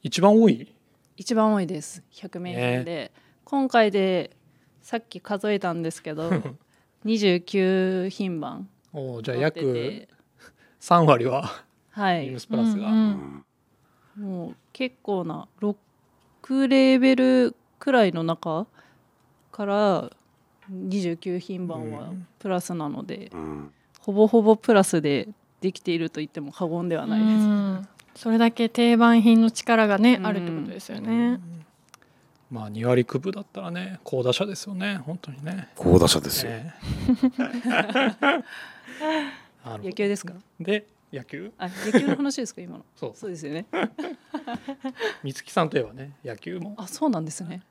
[0.03, 0.73] 一番多い？
[1.17, 2.03] 一番多いです。
[2.13, 3.13] 100名品で、
[3.45, 4.37] 今回で
[4.83, 6.31] さっき数えたんですけど
[7.05, 8.69] 29品番。
[8.93, 10.09] おーじゃあ約て
[10.81, 11.51] 3割は
[11.91, 12.23] はい。
[12.25, 13.01] ビームスプラスが、うんうん。
[13.01, 13.45] うん
[14.15, 18.67] もう結構な6レーベルくらいの中
[19.51, 20.11] から
[20.71, 22.27] 29品番はうん。
[22.39, 23.73] プラスなので、うん。
[24.01, 25.29] ほぼほぼプラスで
[25.61, 27.31] できていると言っても過言ではないです。
[27.31, 27.89] うん。
[28.15, 30.27] それだけ定番品の力がね、うん。
[30.27, 31.41] あるってことですよね。
[32.51, 34.99] まあ2割区分だったらね好打者ですよね。
[34.99, 35.69] 本当にね。
[35.75, 36.75] 好打者ですよ、 ね
[39.83, 40.35] 野球ですか？
[40.61, 41.51] で野球？
[41.59, 42.85] あ野球の話ですか今の？
[42.95, 43.13] そう。
[43.15, 43.65] そうですよね。
[45.25, 46.75] 美月さんといえばね野球も。
[46.77, 47.63] あそうなんですね。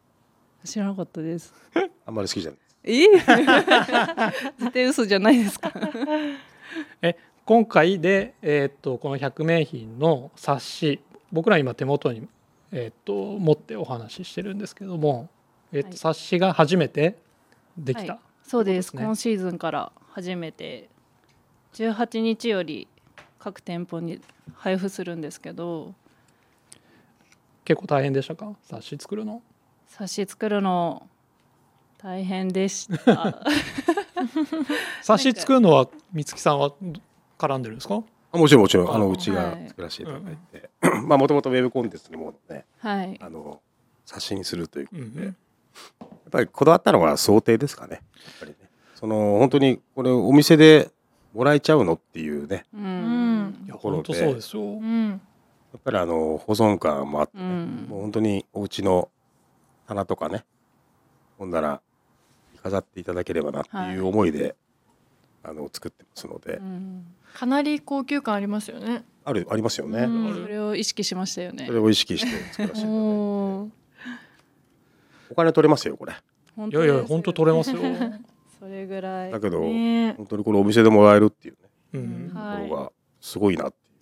[0.64, 1.54] 知らなかったです。
[2.06, 3.08] あんまり好きじゃないえ？
[4.58, 5.72] 絶対嘘じゃないですか。
[7.46, 11.00] 今回で、えー、とこの百名品の冊子
[11.32, 12.28] 僕ら今手元に、
[12.72, 15.30] えー、と持ってお話ししてるんですけども、
[15.72, 15.98] えーとはい。
[15.98, 17.18] 冊子が初めて
[17.78, 18.22] できた、はい。
[18.44, 18.90] そうです。
[18.90, 19.04] そうですね。
[19.04, 20.90] 今シーズンから初めて
[21.74, 22.88] 18日より
[23.40, 24.22] 各店舗に
[24.56, 25.94] 配布するんですけど。
[27.66, 28.56] 結構大変でしたか？
[28.64, 29.42] 冊子作るの。
[29.88, 31.08] 冊子作るの
[32.04, 33.44] 大変でした。
[35.02, 36.72] 冊子作るのは美月さんは
[37.38, 38.04] 絡んでるんですか？
[38.32, 39.68] あもちろんもちろんあのあうちがはい。
[39.68, 40.70] 作らせていただいて、
[41.06, 43.18] まあもともとウェブコンテンツのものをねはい。
[43.22, 43.62] あの
[44.06, 45.34] 冊子にするということで、うんやっ
[46.32, 47.94] ぱりこだわったのは想定ですかね。
[47.94, 48.02] やっ
[48.40, 48.58] ぱりね。
[48.96, 50.90] その本当にこれお店で
[51.34, 52.66] もらえちゃうのっていうね。
[52.74, 53.64] ううん。
[53.66, 54.14] いやところで。
[54.14, 55.10] そうですよ、うん。
[55.10, 55.16] や
[55.78, 57.44] っぱりあの保存感もあって、ね。
[57.44, 57.88] うん。
[57.90, 59.10] もう本当にお家の
[59.88, 60.46] 棚とかね。
[61.38, 61.82] ほんなら
[62.64, 64.56] 飾っていただければなっていう思いで、
[65.44, 67.06] あの作ってますので、うん。
[67.34, 69.04] かなり高級感ありますよね。
[69.24, 70.42] あるありますよね、うん。
[70.44, 71.66] それを意識しましたよね。
[71.66, 72.86] それを意識して作らせていただいて。
[75.32, 76.14] お金取れますよこれ。
[76.56, 77.78] 本いやいや本当取れますよ、
[78.60, 79.32] それぐらい。
[79.32, 80.14] だけど、ね。
[80.14, 81.60] 本当にこれお店でもらえるっていうね
[81.94, 82.32] うん。
[82.36, 82.64] はい。
[82.64, 83.96] ところがすごいなっていう、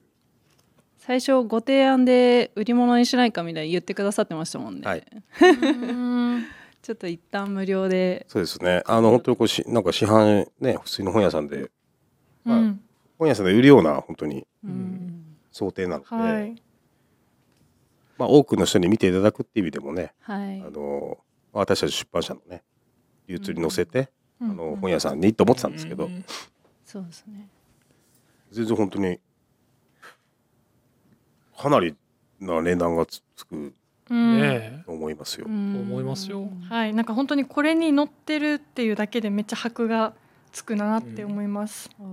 [0.98, 5.04] 最初ご提案で売り物にしないかみたいに言ってくださってましたもんね、はい。
[5.41, 6.45] うん
[6.89, 8.25] ちょっと一旦無料で。
[8.28, 8.82] そうですね。
[8.88, 11.69] あの本当にこうしなんか市販ね普通の本屋さんで。
[12.47, 12.82] うん。
[13.19, 15.38] 本屋さんで売るような本当にうん。
[15.52, 16.56] 想定なので、はい。
[18.17, 20.62] まあ、多くの人に見ていただくっていう意味でもねはい。
[20.62, 21.19] あの
[21.54, 22.63] 私たち出版社のね
[23.28, 24.10] 流通に載せて、
[24.41, 26.25] うあの本屋さんにと思ってたんですけど、うん
[26.84, 27.47] そうですね。
[28.49, 29.19] 全然本当に
[31.56, 31.95] かなり
[32.39, 33.73] な値段がつつくうん
[34.13, 34.84] ね。
[34.86, 35.45] と思いますよ。
[35.45, 36.50] 思いますよ。
[36.69, 36.93] はい。
[36.93, 40.13] なんか本当にこれに載ってるっていうだけでめっちゃ箔が
[40.52, 42.08] つくなって思います、おー。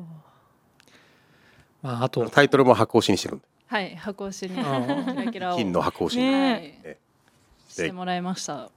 [1.82, 2.28] まあ、あと。
[2.30, 3.44] タイトルも箱押しにしてるんで。
[3.66, 3.96] はい。
[3.96, 6.52] 箱押しにキラキ金の箱押しに、ね。
[6.52, 6.80] はい。
[6.84, 6.98] え
[7.68, 8.70] してもらいました、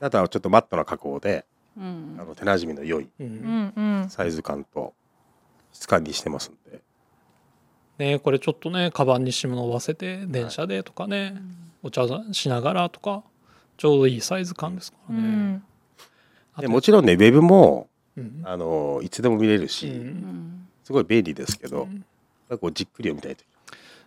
[0.00, 1.44] あとはちょっとマットな加工で、
[1.76, 2.16] うん。
[2.18, 3.72] あの手なじみの良いうんうん。
[3.76, 4.94] うんサイズ感と
[5.72, 6.80] 質感にしてますんで。
[7.98, 11.34] ね、これちょっとねカバンに忍ばせて電車でとかね、
[11.86, 13.22] お茶しながらとか
[13.76, 15.62] ちょうどいいサイズ感ですからね。
[16.58, 18.42] でもちろんねウェブもうん。
[18.44, 19.92] あのいつでも見れるし、
[20.82, 22.58] すごい便利ですけど、うん。
[22.58, 23.44] こうじっくり読みたいと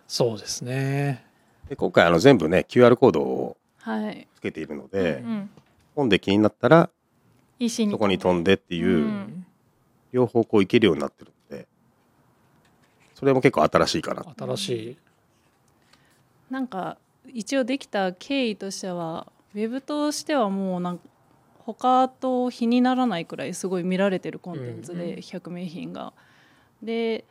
[0.08, 1.24] そうですね。
[1.68, 5.50] で今回あの全部ね QR コードをはいつけているので、うん
[5.94, 6.88] 本で気になったら
[7.58, 9.46] そこに飛んでっていう、うん。
[10.12, 11.68] 両方こう行けるようになってるので
[13.14, 14.96] それも結構新しいかな新しい。
[16.50, 16.98] なんか
[17.34, 21.04] 一応できた経緯としてはウェブとしてはもうなんか
[21.64, 26.12] 他と比にならないくらいすごい見られてるコンテンツうんで100名品が。
[26.82, 27.24] で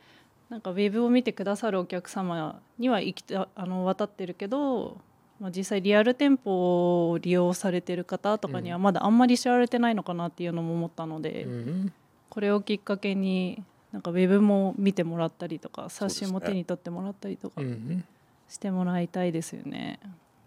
[0.48, 4.98] なんかウェブを見てくださるお客様には行きたあの渡ってるけど、
[5.38, 11.92] まあ、実際リアル店舗を利用されてる方とかにはまだあんまり知られてないのかなっていうのも思ったので、うん
[12.30, 13.60] これをきっかけに
[13.90, 17.60] なんかウェブも見てもらったりとか冊子も手に取ってもらったりとか。
[17.60, 18.04] うん
[18.50, 20.00] してもらいたいですよね。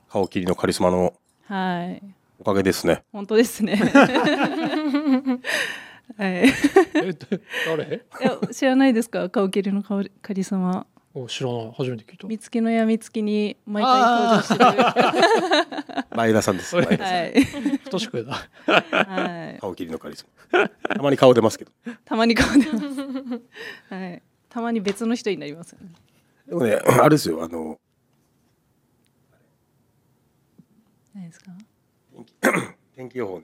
[0.09, 1.13] 顔切りのカリスマの
[1.45, 2.03] はい、
[2.39, 3.75] おかげですね本当ですね。
[6.17, 6.51] はい、い
[6.95, 8.05] えで誰？
[8.21, 10.85] や知らないですか、顔切りのカカリスマ。
[11.13, 12.27] お知らない初めて聞いた。
[12.27, 14.65] 見つけのやみつきに毎回登場してる。
[14.65, 17.45] は 前田さんです前田さんい、
[17.77, 18.33] 太しくだ。
[18.91, 21.71] はい、顔切りのカリスマたまに顔出ますけど
[22.03, 22.85] たまに顔出ます。
[23.89, 25.89] はい、たまに別の人になりますよね。
[26.47, 27.79] でもねあれですよあの
[31.13, 31.51] 何ですか？
[32.95, 33.17] 天気。
[33.19, 33.43] 予報の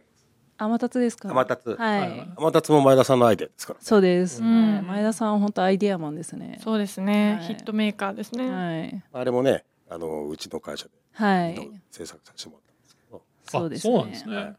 [0.58, 1.30] 天達ですか？
[1.30, 1.70] 天達。
[1.70, 2.10] はい、はい。
[2.10, 3.74] はい天達も前田さんのアイデアですか？
[3.74, 4.42] ら、そうです。
[4.42, 4.74] うん。
[4.76, 6.60] はい前田さんは本当アイデアマンですね。
[6.64, 7.46] そうですね、はい。
[7.46, 11.56] ヒットメーカーですね、はい、あれもねあのうちの会社ではい、
[11.92, 14.36] 制作させてもらったんですけど、そうですあそうなんですね。
[14.36, 14.56] ね。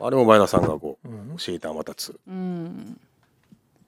[0.00, 2.18] あれも前田さんがこううん、教えた天達。
[2.26, 3.00] うん、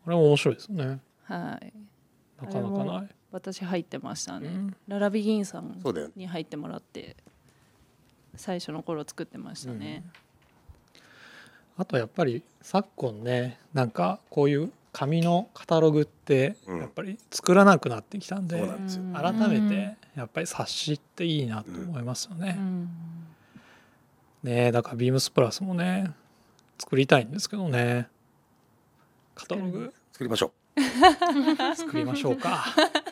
[0.04, 1.00] これも面白いですね。
[1.24, 1.72] はい。
[2.44, 3.08] なかなかない。
[3.30, 4.76] 私入ってましたね、うん。
[4.88, 6.12] ララビギンさんそうだよね。
[6.16, 7.16] に入ってもらって
[8.36, 10.04] 最初の頃作ってましたね、
[11.76, 16.80] あとやっぱり昨今ねなんかこういう紙のカタログってうん。
[16.80, 18.66] やっぱり作らなくなってきたんで、そう
[19.04, 22.56] なんで改めてやっぱり冊子っていいなと思いますよね。
[22.58, 22.88] うん。
[24.42, 26.10] ねだからビームスプラスもね
[26.78, 28.08] 作りたいんですけどね。
[29.34, 29.92] カタログ。
[30.12, 30.80] 作りましょう。
[31.76, 32.64] 作りましょうか。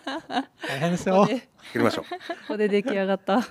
[0.66, 1.22] 大変ですよ。
[1.22, 2.04] ここでこ作りましょう。
[2.48, 3.37] こで出来上がった。
[3.37, 3.44] だ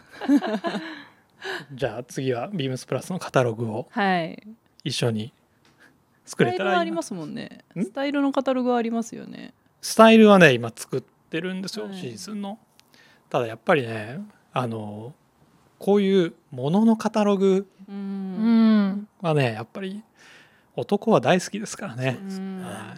[1.73, 4.47] じゃあ次はビームスプラスのカタログをはい。
[4.84, 5.34] 一緒に
[6.26, 6.95] ス作れたらいいな。
[6.95, 7.63] ますもんね。
[7.76, 7.84] ん？
[7.84, 9.54] スタイルのカタログはありますよね。
[9.82, 11.95] スタイルはね今作ってるんですよ、はい。
[11.95, 12.60] シーズンの。
[13.30, 14.19] ただやっぱりね
[14.54, 15.13] あの
[15.80, 17.67] こういうもののカタログ
[19.21, 20.02] はねやっぱり
[20.76, 22.17] 男は大好きですからね。
[22.21, 22.62] うん。
[22.63, 22.95] は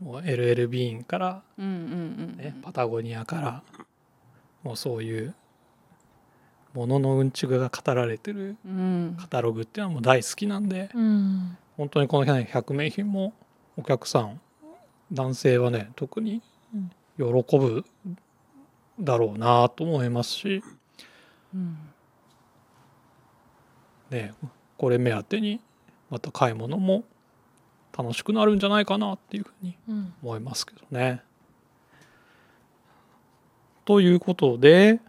[0.00, 1.74] もう LL ビーンから、うんうんう
[2.34, 2.36] ん。
[2.36, 3.62] ね、パタゴニアから
[4.62, 5.34] もうそういう
[6.74, 9.16] もののうんちくが語られてるうん。
[9.20, 11.56] カタログっていうのはもう大好きなんでうん。
[11.76, 13.32] 本当にこの100名品も
[13.76, 14.40] お客さん
[15.12, 16.42] 男性はね特に
[17.18, 17.24] 喜
[17.58, 17.84] ぶ
[19.00, 20.62] だろうなと思いますし、
[21.54, 21.76] うん。
[24.10, 24.34] ね、
[24.76, 25.60] これ目当てに
[26.10, 27.04] また買い物も
[27.96, 30.14] 楽しくなるんじゃないかなっていうふうにうん。
[30.22, 31.22] 思いますけどね。
[33.84, 35.00] ということで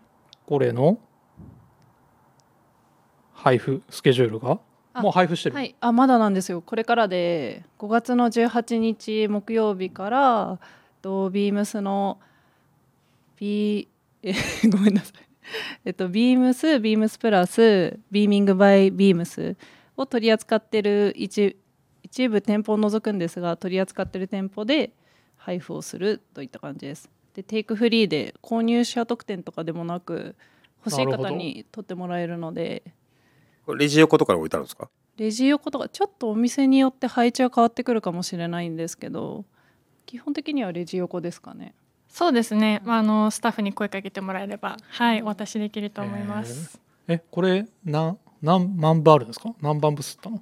[0.48, 0.98] これの
[3.34, 4.60] 配布スケジュールが？
[4.94, 6.62] あもう配布してる、はい、あまだなんですよ。
[6.62, 10.60] これからで5月の18日木曜日から
[11.02, 12.20] とビームスの
[13.38, 13.88] B
[14.22, 14.34] え
[14.70, 15.14] ごめんなさい。
[15.86, 19.56] えっとビームスビームスプラスビーミングバイビームス
[19.98, 21.58] を取り扱ってる一
[22.04, 24.92] 一部店舗を除くんですが取り扱ってる店舗で
[25.36, 27.10] 配布をするといった感じです。
[27.34, 30.36] でテイクフリーで購入者特典とかでもなく
[30.86, 32.84] 欲しい方に取ってもらえるので
[33.66, 34.90] これレジ横とかに置いてあるんですか？
[35.18, 39.46] レジ横とかちょっとお店によって配置は変わってくるかもしれないんですけど
[40.06, 41.74] 基本的にはレジ横ですかね。
[42.10, 46.80] そうですね、まあ、あのスタッフに声かけてもらえればはいお渡しできると思います。
[47.08, 49.54] えこれ何何万部あるんですか？
[49.62, 50.42] 何万部吸ったの？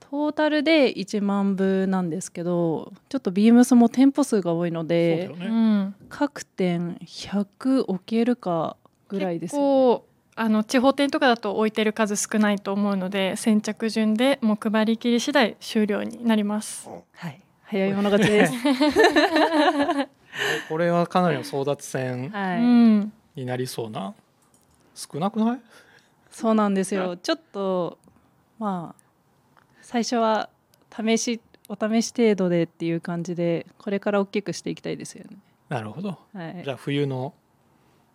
[0.00, 5.94] トータルで1万部なんですけどちょっとビームスも店舗数が多いのでそうだうよね、ん。
[6.08, 8.76] 各店100置けるか
[9.08, 16.88] ぐらいです結よ、構あの地方店とかだと置いてる数少ないと思うので先着順でもう配り切り次第終了になります。
[17.12, 18.52] はい、早い者勝ちです。
[20.68, 22.32] これはかなりの争奪戦
[23.34, 24.14] になりそうな。
[24.94, 25.60] 少なくない？
[26.30, 27.16] そうなんですよ。
[27.18, 27.98] ちょっと
[28.58, 29.02] まあ
[29.82, 30.48] 最初は
[30.94, 35.36] 試しお試し程度でっていう感じでこれから大きくしていきたいですよね、
[35.68, 36.18] なるほど。
[36.34, 36.62] はい。
[36.64, 37.34] じ、ゃあ冬の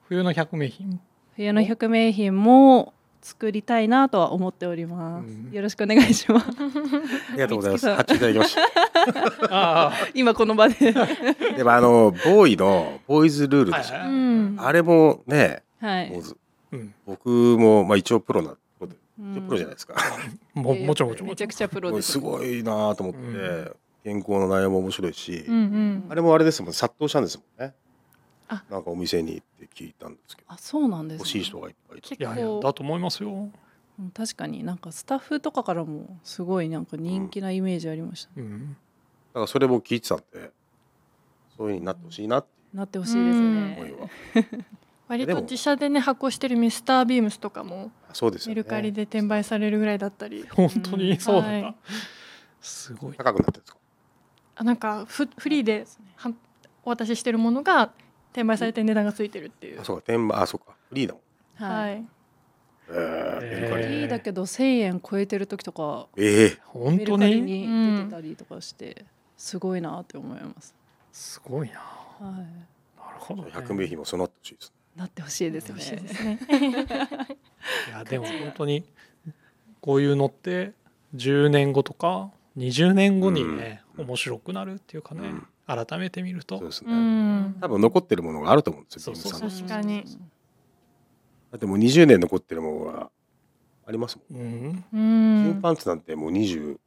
[0.08, 1.00] 冬の100名品
[1.38, 5.52] 冬の百名品も作りたいなとは思っております、うん。
[5.52, 6.48] よろしくお願いします。
[7.30, 7.88] ありがとうございます。
[7.94, 8.62] 発注いただきました。
[9.52, 10.94] あ 今この場で。
[11.56, 13.94] でもあのボーイのボーイズルールあ、でしょ。
[13.94, 14.12] はいはい。
[14.12, 14.56] うん。
[14.58, 16.10] あれもね、はい。
[16.10, 16.24] もう
[17.06, 18.96] 僕もまあ一応プロなプロで。
[19.20, 19.34] うん。
[19.34, 19.94] 一応プロじゃないですか。
[20.56, 21.30] ももちろんもちろんもちろん。
[21.30, 22.14] めちゃくちゃプロです。
[22.14, 23.72] すごいなと思って、うん。
[24.04, 26.06] 原稿の内容も面白いし、うんうん。
[26.10, 27.76] あれもあれですもん殺到したんですもんね。
[28.48, 28.64] あ。
[28.70, 33.30] なんかお店に行って聞いたんですけど、あそうなんです、ね、欲しい人がいっぱいいやいや構だと思いますよ。
[33.30, 33.54] うん
[34.14, 38.70] 確かになんかスタッフとかからもすごいなんか人気なイメージありました、うん。
[38.70, 38.76] だ
[39.34, 40.52] からそれも聞いてたんで、そういう
[41.58, 43.76] 風になってほしいなってなってほしいですね。
[43.80, 44.10] 思いは。
[45.08, 48.56] 割と自社でね発行してるミスタービームスとかもあそうですよね。
[48.56, 50.46] メルカリで転売されるぐらいだったり。
[50.52, 51.76] 本当にそうなんだ、はい。
[52.62, 53.16] すごい。
[53.16, 53.78] 高くなってるんですか？
[54.58, 56.32] あなんかフフリーでは
[56.84, 57.94] お渡ししてるものが
[58.32, 59.82] 転売されて値段がついてるっていう。
[59.82, 61.72] あ、そうか、転売、あ、そうか、フリーだもん。
[61.72, 62.06] はい、はい
[62.90, 63.84] えー、メルカリ。
[63.84, 70.74] えーいいだけど1,000円超えてる時とかええ本当メルカリにに出てたりとかしてすごいなって思います、
[71.12, 71.80] すごいな。
[71.80, 74.74] はい、なるほど、ね、百名品もそうなってほしいですね。
[74.96, 76.40] なってほしいです欲しいでねすね。
[77.90, 78.84] いやでも本当に
[79.82, 80.74] こういうのって
[81.16, 84.06] 10年後とか20年後にね、うん。
[84.06, 86.58] 面白くなるっていうかね、うん改めて見ると。
[86.58, 86.94] そうですうね。
[86.96, 87.58] ん。
[87.62, 89.16] 多分残ってるものがあると思うんですよ。
[89.16, 90.04] 確かに。
[91.52, 93.10] だってもう20年残ってるものが
[93.86, 94.42] ありますもん。
[94.42, 96.78] うん、うジムんパンツなんてもう20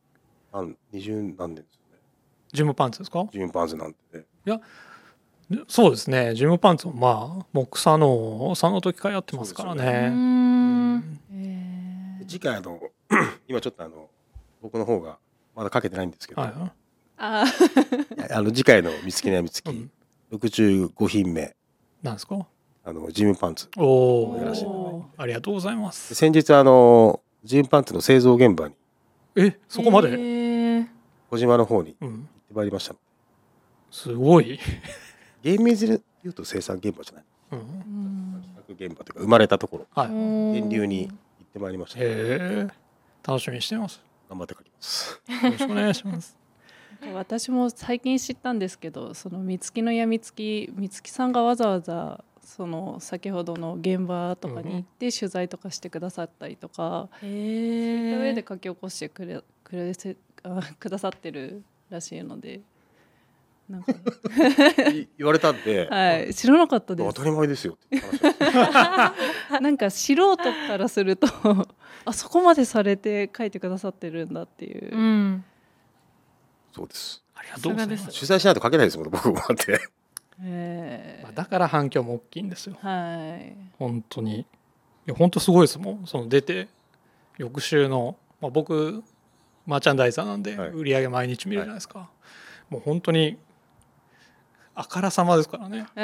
[0.53, 1.99] 何20何年ですよね。
[2.53, 3.27] ジムパンツですか？
[3.33, 4.61] ジムパンツなんてね。
[5.69, 6.35] そうですね。
[6.35, 7.09] ジムパンツもま
[7.43, 10.09] あもう草のさんの時からやってますからうね。
[10.09, 11.21] ん。
[11.33, 12.27] えー。
[12.27, 12.81] 次回あの
[13.49, 14.09] 今ちょっとあの
[14.63, 15.19] 僕の方が
[15.57, 16.73] まだかけてないんですけど、はいはい
[17.21, 17.45] あ
[18.35, 19.91] あの次回の見つけない見つけ、うん。
[20.33, 21.55] 65品目。
[22.03, 22.47] なんですか？
[22.83, 23.69] あのジムパンツ。
[23.77, 28.75] おおありがとうございまです先日あのジムパンツの製造現場に。
[29.37, 30.87] えそこまで、へー。
[31.31, 32.09] 小島の方にうん。
[32.09, 32.19] 行っ
[32.49, 32.95] てまいりました。
[33.91, 34.59] すごい、
[35.43, 35.89] 厳密に
[36.23, 37.25] 言うと生産現場じゃない？
[37.53, 39.87] うん、うん企画現場というか生まれたところ。
[39.95, 40.09] はい。
[40.11, 41.13] 源流に行
[41.45, 41.99] ってまいりました。
[42.01, 42.69] へえ
[43.27, 44.01] 楽しみにしてます。
[44.29, 45.21] 頑張って書きます。
[45.29, 46.37] よろしくお願いします
[47.15, 58.45] 私も最近知ったんですけどその三月のやみつき三月さんがわざわざその先ほどの現場とかに行って取材とかしてくださったりとか、へそういった上でえ。
[58.49, 62.61] 書き起こしてくれくれせあくださってるらしいので
[63.69, 63.93] なんか、
[64.91, 67.79] い言われたんで、はい、知らなかったで当すたり前ですよ
[69.61, 71.29] なんか素人からすると
[72.05, 75.45] あそこまでされて書いてくださってるんだっていう、うん。
[76.73, 77.23] そうです。
[77.35, 78.07] ありがとうございまさす。
[78.07, 79.81] がす取材しないと書けないですもん僕もだって。
[80.43, 82.77] えまあだから反響も大きいんですよ。
[82.83, 83.57] ーはい。
[83.79, 84.41] 本当に。
[84.41, 84.47] い
[85.07, 86.07] や本当すごいですもん。
[86.07, 86.69] その出て
[87.39, 89.03] 翌週の、まあ、僕
[89.67, 90.69] マーチャンダイザーなんではい。
[90.71, 92.11] 売り上げ毎日見るじゃないですか、
[92.69, 93.39] もう本当に
[94.75, 95.87] あからさまですからね。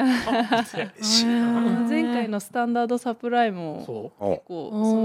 [1.89, 4.11] 前回のスタンダードサプライもそお。
[4.11, 4.85] こうおー。
[4.85, 4.97] そ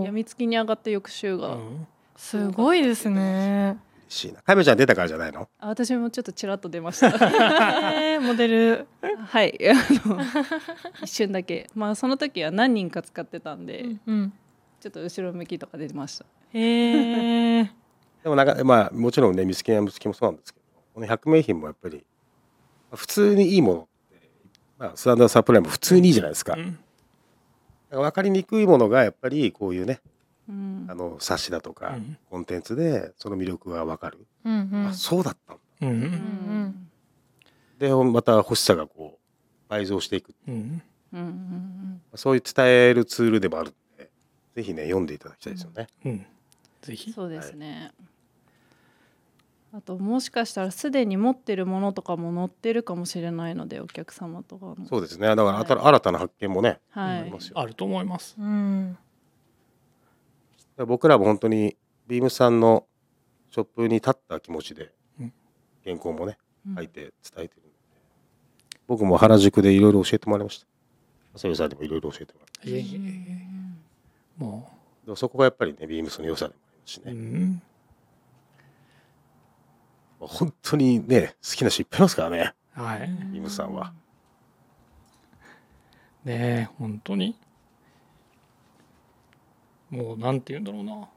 [0.00, 1.86] のやみつきに上がった翌週う、が、うん。
[2.16, 3.78] すごいですね。
[4.10, 4.42] 嬉しいな。
[4.42, 5.48] カメちゃん出たからじゃないの？
[5.60, 8.86] あ私もちょっとちらっと出ましたえー モデル。
[9.26, 9.74] はいあ
[10.08, 10.18] の
[11.02, 14.32] 一瞬だけまあその時は何人か使ってたんで、うん。
[14.80, 17.62] ちょっと後ろ向きとか出てましたへえ。
[18.24, 22.04] でもなんかまあもちろんねミスキやムスキもそうなんですけど、この100名品もやっぱり
[22.92, 24.28] 普通にいいものって、
[24.78, 26.54] まあスタンダードサプライも普通にいいじゃないですか。
[26.54, 26.78] うん
[27.92, 30.00] 分かりにくいものがやっぱりこういうね
[30.50, 30.86] うん。
[30.88, 32.18] あの冊子だとかうん。
[32.28, 34.86] コンテンツでその魅力が分かる、うんうん。
[34.88, 34.94] あ。
[34.94, 35.88] そうだったんだうん。
[35.88, 36.02] ううん。
[36.64, 36.90] ん
[37.78, 40.34] でまた欲しさがこう倍増していく。
[40.46, 40.82] うん。
[41.12, 44.10] うんうんそういう伝えるツールでもあるんで
[44.56, 45.86] ぜひね読んでいただきたいですよね。
[46.04, 46.26] うん。
[46.82, 47.12] ぜひ。
[47.12, 47.92] そうですね、
[49.72, 58.98] あともしかしたらすでに持ってるものとかも載ってるかもしれないのでお客様とかもそうですねだからはい新新たな発見もね、はいありますよあると思いますうん。
[60.86, 61.76] 僕らも本当に
[62.06, 62.86] ビームさんの
[63.50, 65.32] ショップに立った気持ちでうん。
[65.84, 66.74] 原稿もねうん。
[66.76, 67.70] 書いて伝えてるんで、
[68.86, 70.66] 僕も原宿でいろいろ教えてもらいました。
[71.34, 74.70] 朝代さんにもいろいろ教えてもらっいえいえいえも
[75.02, 77.62] たでもそこがやっぱりねビームスの良さでもありますしう、うね、ん、
[80.18, 82.54] 本当にね好きな人いっぱいいますからね。
[82.72, 83.08] はい。
[83.32, 83.92] ビームスさんは。
[86.24, 87.36] ねえ本当に
[89.90, 91.08] もうなんて言うんだろうな。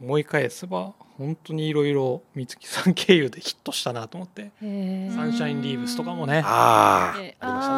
[0.00, 4.50] 思い返せば本当にいろいろ三月さん経由でヒットしたなと思って。
[4.60, 6.42] サンシャインリーブスとかもね。
[6.44, 7.72] ああえありました。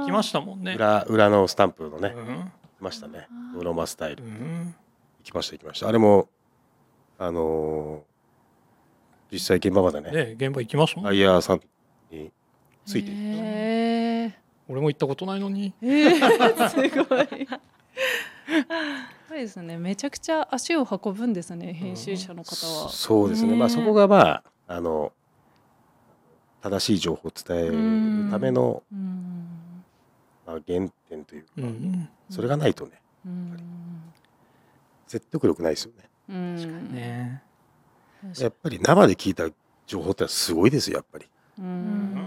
[0.00, 0.74] 行きましたもんね。
[0.74, 2.52] 裏裏のスタンプのね、うん。
[2.78, 3.28] 来ましたね。
[3.60, 3.74] ロー。
[3.74, 4.24] マスタイル。
[4.24, 4.74] う行ん
[5.22, 5.88] きました行きました。
[5.88, 6.28] あれも
[7.18, 8.14] あのー
[9.32, 10.10] 実際現場までね。
[10.12, 11.60] ね現場行きましたもんバイヤーさん
[12.10, 12.30] に
[12.86, 13.42] ついていって。
[13.42, 14.13] へー
[14.68, 17.48] 俺も行ったことないのにえー、すごい。
[19.28, 19.76] そうですね。
[19.78, 21.72] めちゃくちゃ足を運ぶんですね。
[21.72, 22.88] 編集者の方は。
[22.90, 25.12] そうですねねまあそこがまああの
[26.62, 29.46] 正しい情報を伝えるための、うん。
[30.46, 32.92] まあ、原点というか、うんそれがないとね
[33.26, 33.56] うん。
[35.06, 36.92] 説得力ないですよねうん。
[36.94, 37.42] ね
[38.38, 39.44] やっぱり生で聞いた
[39.86, 41.26] 情報ってすごいですよやっぱり
[41.58, 42.23] うん。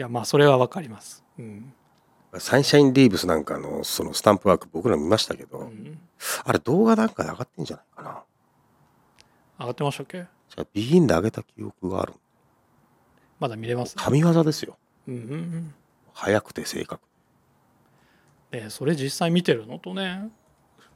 [0.00, 1.22] いやまあそれはわかります。
[1.38, 1.74] うん。
[2.38, 5.98] サンシャインリーブスなんかのそのスタンプワーク僕ら見ましたけど、うん。
[6.42, 8.22] あれ動画なんかで上がってんじゃないかな。
[9.58, 10.20] 上がってましたっけ？
[10.20, 12.14] じゃあビギンで上げた記憶がある。
[13.38, 14.78] まだ見れます神業ですよ。
[15.06, 15.74] うんうんうん。
[16.14, 17.02] 早くて正確。
[18.52, 20.30] ねそれ実際見てるのとね。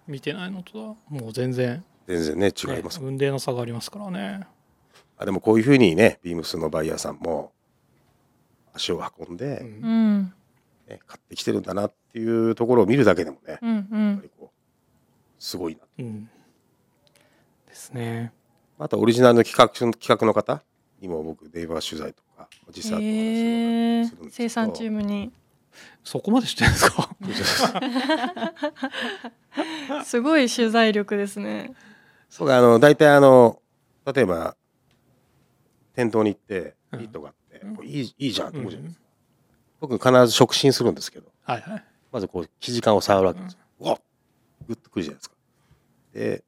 [0.06, 1.84] 見てないのとはもう全然。
[2.06, 4.46] 全然ね違います、ね運命の差がありますからね。
[5.18, 7.52] あでもこういうふうにねビームスのバイヤーさんも
[8.74, 9.66] 足を運んで、うん。
[9.66, 9.70] う
[10.20, 10.34] ん
[10.88, 15.80] ね、買ってきてるんだなっていうところを見るだけでもね、うんうやっぱんりこうすごいな。
[15.98, 16.28] うん。
[17.66, 18.32] ですね。
[18.78, 20.62] あとオリジナルの企画企画の方
[21.00, 24.30] にも僕電話取材とか実際へえお話をするんですけど。
[24.30, 25.32] 生産チームに。
[26.04, 26.90] そこまでしてるんです
[27.72, 28.54] か？
[30.04, 31.72] すごい取材力ですね。
[32.30, 33.60] そうかあの大体あの
[34.12, 34.56] 例えば
[35.94, 37.00] 店頭に行ってうん。
[37.00, 37.43] ヒットがあって、うんこれ
[37.82, 39.04] いいいいじゃんって思うじゃないですか、
[39.82, 39.88] うん。
[39.88, 41.30] 僕必ず触診するんですけど。
[41.42, 41.84] はいはい。
[42.12, 43.98] まずこう生地感を触るわけですよ、うわっ。
[44.68, 45.36] グッとくるじゃないですか。
[46.12, 46.44] で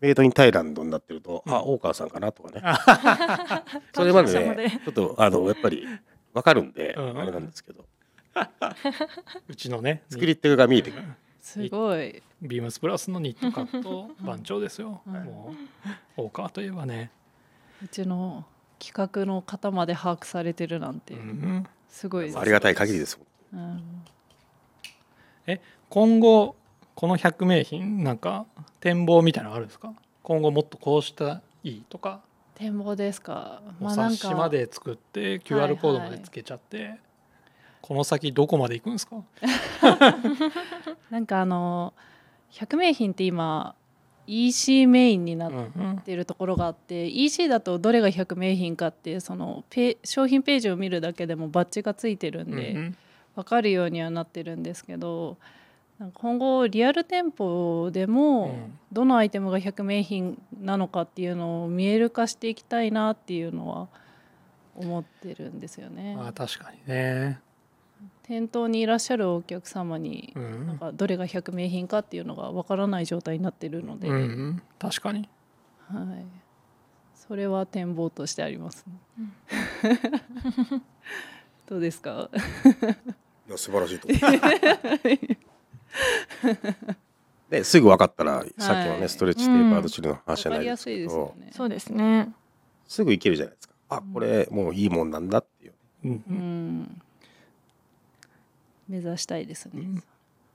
[0.00, 2.62] メイドインタイランドになってると、あ大川さんかなとかね。
[3.92, 5.84] それまでねちょっとあのやっぱり
[6.32, 7.84] 分かるんで、うんあれなんですけど。
[9.48, 10.04] うちのね。
[10.08, 11.04] 作り手が見えてくる。
[11.40, 12.22] すごい。
[12.40, 15.14] ビームスプラスのニットカット番長ですよ、うん。
[15.24, 15.54] も
[16.16, 17.10] う大川といえばね、
[17.82, 18.46] うちの
[18.78, 21.14] 企画の方まで把握されてるなんて。
[21.14, 21.66] うん。
[21.88, 22.38] すごいです。
[22.38, 23.18] ありがたい限りです
[23.52, 23.82] うん。
[25.88, 26.54] 今後
[26.94, 28.44] この100名品なんか
[28.80, 29.94] 展望みたいなのあるんですか？
[30.22, 32.20] 今後もっとこうしたらいいとか？
[32.54, 33.62] 展望ですか？
[33.80, 36.96] おなん冊子まで作って QR コードまでつけちゃって、
[37.80, 39.22] この先どこまで行くんですか？
[41.10, 41.94] なんかあの
[42.50, 43.74] 百名品って今
[44.28, 45.72] EC メインになっうん。
[45.90, 52.96] うんてるところがあって、EC だとどれが百名品かってそのペ商品ページを見るだけでもバッジがついてるんで、うんうん。
[53.34, 55.36] 分かるようにはなってるんですけど
[56.00, 58.78] なんか今後リアル店舗でもうん。
[58.92, 63.88] どのアイテムが百名品なのかっていうのを見える化していきたいなっていうのは
[64.74, 66.16] 思ってるんですよね。
[66.16, 67.38] まあ確かにね、
[68.28, 74.14] 店頭にいらっしゃるお客様にうなんんかどれが百名品かっていうのが分からない状態になってるので、うん。
[74.14, 75.28] うん、確かに。
[75.88, 76.26] はい、
[77.14, 78.92] それは展望としてあります、ね
[81.66, 82.28] どうですか？
[83.48, 84.08] いや素晴らしいと
[87.48, 91.50] ですぐ分かったらさっきのね、はいストレッチテーパードチルの話じゃないです分かりやすいけど、ですよね。
[91.52, 92.32] そうですね。
[92.86, 93.74] すぐいけるじゃないですか。
[93.88, 95.72] あこれもういいもんなんだっていう。
[96.04, 96.10] うん。
[96.10, 97.02] ううんん
[98.88, 100.02] 目指したいですね。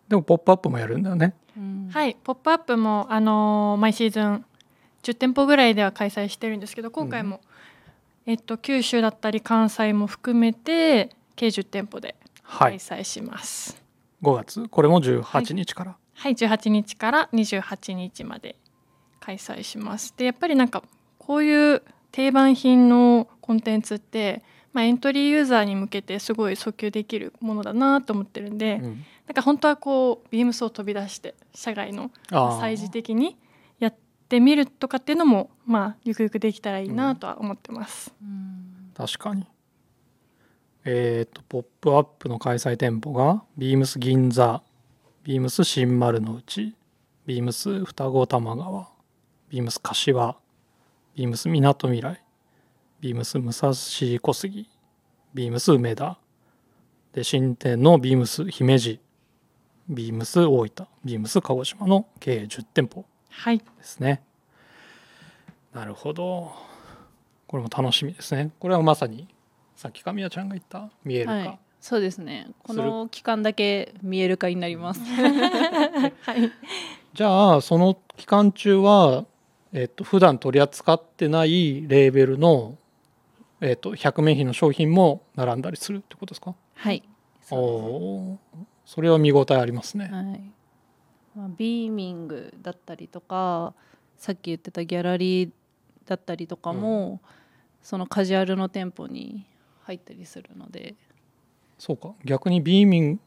[0.07, 1.33] でも「ポップアップもやるんだよね。
[1.57, 1.89] うん。
[1.91, 4.45] はい、ポップアップもあのー毎シーズン
[5.03, 7.41] 10店舗ぐらいでは開催してるんですけど、今回も、
[8.25, 12.79] えっと九州だったり関西も含めて計10店舗ではい。
[12.79, 13.81] 開催します。
[14.21, 14.67] 5月？
[14.69, 18.55] これも18日から、はい、18日から28日まで
[19.19, 20.13] 開催します。
[20.17, 20.83] でやっぱりなんか
[21.17, 24.43] こういう定番品のコンテンツって、
[24.73, 29.05] まあ、エントリーユーザーに向けてすごい訴求できるものだなと思ってるんで、うん。
[29.27, 32.59] なんか本当はこうビームスを飛び出して社外のあー。
[32.59, 33.37] 催事的に
[33.79, 33.95] やっ
[34.27, 38.13] てみるとかっていうのもまあゆくゆくできたらいいなとは思ってます。
[38.21, 38.91] うん。
[38.95, 39.45] 確かに。
[40.85, 44.61] えっ、と「ポップアップの開催店舗がビームス銀座
[45.23, 46.75] ビームス新丸の内
[47.25, 48.89] ビームス双子玉川
[49.49, 50.35] ビームス柏
[51.15, 52.22] ビームスみなとみらい
[53.03, 54.69] ビームス武蔵小杉
[55.33, 56.17] ビームス梅田
[57.11, 59.01] で新店のビームス姫路
[59.89, 64.23] ビームス大分ビームス鹿児島の計10店舗はい、ですね。
[65.73, 66.53] なるほど。
[67.45, 68.51] これも楽しみですね。
[68.57, 69.27] これはまさに
[69.75, 71.31] さっき神谷ちゃんが言った見えるか。
[71.33, 72.51] はい、そうですね。
[72.59, 75.01] この期間だけ見える化になります。
[75.03, 76.49] はい、
[77.13, 79.25] じゃあその期間中は
[79.73, 82.77] えっと普段取り扱ってないレーベルの
[83.63, 86.53] えっと100名品の商品も並んだりするってことですか？
[86.75, 87.01] はい。
[87.49, 90.09] おそうおー、それは見応えありますね。
[90.11, 90.41] はい。
[91.35, 93.73] まあ、ビーミングだったりとか、
[94.17, 95.51] さっき言ってたギャラリー
[96.05, 97.21] だったりとかも、
[97.81, 99.45] そのカジュアルの店舗に
[99.81, 100.95] 入ったりするので、
[101.79, 102.13] そうか。
[102.23, 103.19] 逆にビーミング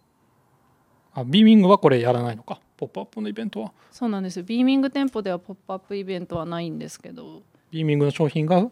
[1.14, 2.61] あビーミングはこれやらないのか。
[2.76, 4.45] ポップアップのイベントはそうなんですよ。
[4.45, 8.70] ビーミング店舗ではポップアップイベントはないんですけど、ビーミングの商品が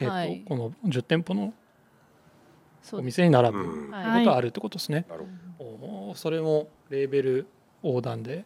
[0.00, 1.52] えっと、はいこの10店舗の
[2.92, 3.00] お。
[3.02, 5.06] 店に並ぶうんこはいとがあるってことですね。
[5.08, 5.24] なる
[5.58, 5.64] ほ
[6.10, 7.46] おーそれもレーベル
[7.82, 8.44] 横断で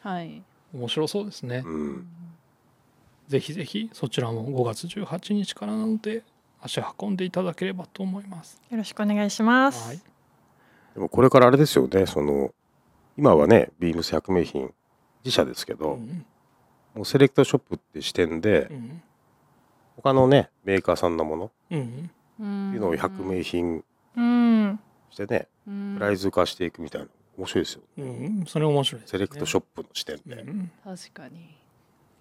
[0.00, 0.42] はい。
[0.72, 1.70] 面白そうですねど、。
[1.70, 2.08] うん、
[3.28, 6.24] ぜひぜひそちらも5月18日からなので
[6.60, 8.60] 足運んでいただければと思います。
[8.70, 9.88] よろしくお願いします。
[9.88, 10.00] はい。
[10.94, 12.52] でもこれからあれですよねその
[13.16, 14.74] 今はねビームス100名品
[15.24, 16.26] 自社ですけど、うん
[16.94, 19.02] もうセレクトショップって視点でうん
[20.02, 21.44] 他のねメーカーさんのもの。
[21.46, 21.82] っうん。
[21.82, 21.98] って
[22.38, 23.84] ていうのを100名品
[24.16, 24.80] うん、
[25.10, 27.08] してね、プライズ化していくみたいな。
[27.36, 27.82] 面白いですよ。
[27.98, 29.18] うん、それ面白いです、ね。
[29.18, 31.56] セレクトショップの視点で、うん確かに。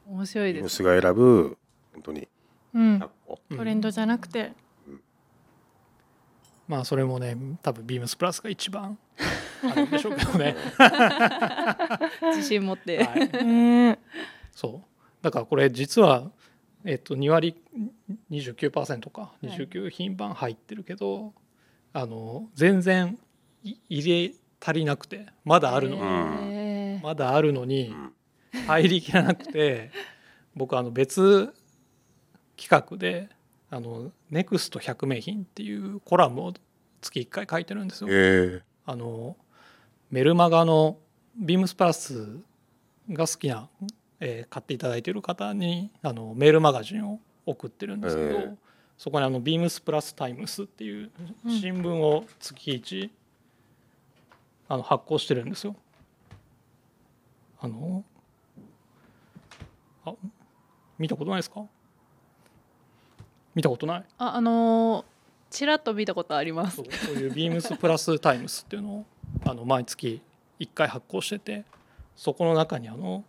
[0.08, 1.58] 面白いビームですスが選ぶ
[1.94, 2.28] 本当に。
[2.76, 2.98] うん。
[2.98, 4.54] 100、個、うんトレンドじゃなくて、
[6.68, 8.98] まあそれもね多分ビームスプラスが一番
[9.64, 10.56] あるんでしょうけどね。
[12.36, 13.46] 自信持って、はい。
[13.46, 14.00] ね
[14.52, 14.98] そう。
[15.24, 16.32] だからこれ実は、
[16.86, 17.56] えっと、2割
[18.32, 19.34] 29%か。
[19.42, 19.48] い。
[19.48, 21.34] 29品番入ってるけど、
[21.94, 23.18] あの全然
[23.64, 27.02] い入れ足りなくてまだあるの、へー。
[27.02, 28.14] まだあるのにん。
[28.68, 29.92] 入りきらなくて
[30.56, 31.54] 僕あの別
[32.56, 33.30] 企画で
[33.70, 36.54] 「あのネクスト100名品」っていうコラムを
[37.02, 38.08] 月1回書いてるんですよ。
[38.10, 39.38] えあの
[40.10, 40.98] メルマガの
[41.36, 42.40] ビームスプラス
[43.10, 43.70] が好きな、
[44.20, 48.56] えー買っていただいている方にあのメールマガジンを送ってるんですけど、ええ。
[48.98, 51.12] そこにあのビームスプラスタイムスっていう
[51.46, 51.52] うん。
[51.60, 53.10] 新聞を月1
[54.70, 55.76] あの発行してるんですよ。
[57.60, 58.04] あの
[60.06, 60.14] あ
[60.98, 61.64] 見たことないですか？
[63.56, 64.04] 見たことない？
[64.18, 65.06] ああのー
[65.50, 66.76] ちらっと見たことあります。
[66.76, 69.06] そうそういうビームスプラスタイムスっていうのを
[69.46, 70.22] あの毎月
[70.60, 71.64] 1回発行してて
[72.16, 73.24] そこの中にあの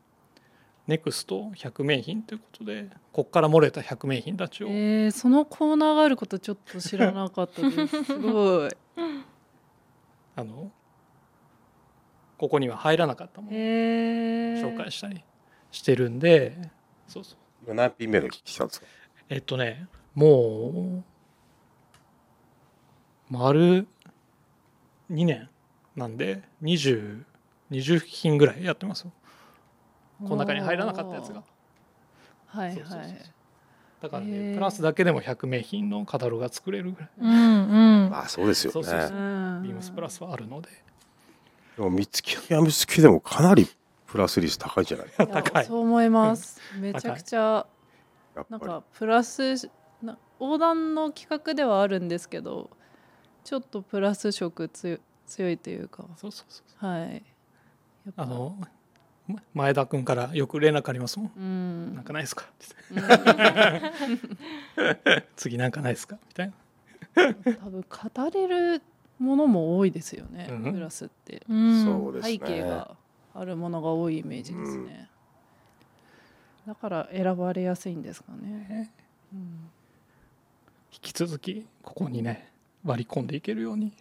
[0.89, 8.05] ネクスト100名品ということでこっから漏れた100名品たちを、えー、そのコーナーがあることちょっと知らなかったです。
[8.05, 8.71] すごい。
[10.35, 10.73] あの
[12.39, 15.23] ここには入らなかったもの紹介したり
[15.73, 16.57] してるんで、
[17.07, 17.39] そうそう。
[17.67, 18.87] 今何品目の聞きしたんですか？
[19.29, 21.05] えっとねもう
[23.31, 23.87] 丸
[25.11, 25.51] 2年
[25.97, 29.13] なんで2020品ぐらいやってますよ
[30.23, 31.43] この中に入らなかったやつが。
[32.47, 32.79] はいはい。
[34.01, 37.11] だからね、プラスだけでも100名品のカタログが作れるぐらい。
[37.21, 37.31] うん
[38.07, 38.17] うん。
[38.17, 38.73] あそうですよね。
[38.73, 39.17] そうそうそう。
[39.17, 39.21] う
[39.61, 40.69] んビームスプラスはあるので。
[41.77, 43.69] でも三月のやみつきでもかなり
[44.07, 45.07] プラス率高いんじゃない。
[45.17, 45.65] 高い。
[45.65, 46.61] そう思います。
[46.79, 47.67] めちゃくちゃ
[48.49, 49.71] なんかプラス
[50.03, 52.71] な横断の企画ではあるんですけど、
[53.45, 57.23] ちょっとプラス色強強いというか、そうそうそうはい。
[58.17, 58.69] あのま
[59.55, 61.33] 前田君からよく連絡ありますもん。
[61.37, 61.95] うん。
[61.95, 62.47] なんかないですか？
[62.91, 63.03] うん。
[65.37, 66.17] 次なんかないですか？
[66.29, 66.53] みたい
[67.15, 67.35] な。
[67.55, 68.83] 多分語れる
[69.19, 70.73] ものも多いですよね、うん。
[70.73, 71.43] プラスって。
[71.49, 71.85] うん。
[71.85, 72.33] そうですね。
[72.35, 72.97] 背景が
[73.35, 75.09] あるものが多いイメージですね、
[76.67, 78.91] だから選ばれやすいんですかね、
[79.33, 79.71] うん。
[80.93, 82.51] 引き続きここにね
[82.85, 83.93] 割り込んでいけるように。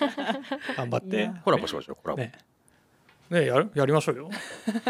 [0.76, 1.30] 頑張って。
[1.44, 2.32] コラボしましょうコラボ、ね
[3.30, 4.30] ねやるやりましょうよ。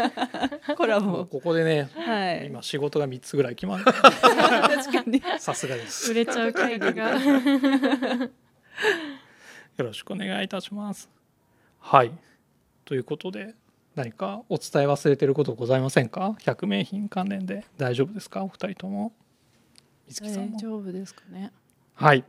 [0.77, 1.17] これはもう。
[1.17, 2.47] もうここでねはい。
[2.47, 3.83] 今仕事が3つぐらい決まる。
[3.85, 5.21] 確かに。
[5.39, 6.11] さすがです。
[6.11, 7.11] 売れちゃう会議が。
[9.77, 11.09] よろしくお願いいたします。
[11.79, 12.11] はい。
[12.85, 13.53] ということで
[13.95, 17.65] 何かお伝え忘れてることございませんか？100名品関連で。
[17.77, 18.43] 大丈夫ですか？
[18.43, 19.13] お二人とも。
[20.07, 20.57] 水木さんも。
[20.57, 21.51] 大丈夫ですかね。
[21.95, 22.23] はい、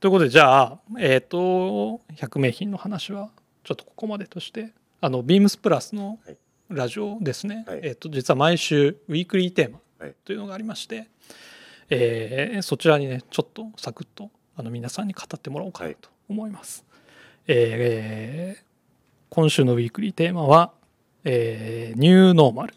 [0.00, 3.30] ということでじゃあえっ、と100名品の話は
[3.62, 4.72] ちょっとここまでとして
[5.04, 6.36] あのビームスプラスのはい。
[6.70, 7.80] ラジオですね、はい。
[7.82, 10.14] えっ、と実は毎週ウィークリーテーマはい。
[10.24, 11.08] というのがありまして、
[11.90, 16.86] えーそちらにねちょっとサクッとあの皆さんに語ってもらおうかなと思います。
[17.48, 18.64] えー
[19.28, 20.72] 今週のウィークリーテーマは、
[21.24, 22.74] えーニューノーマル。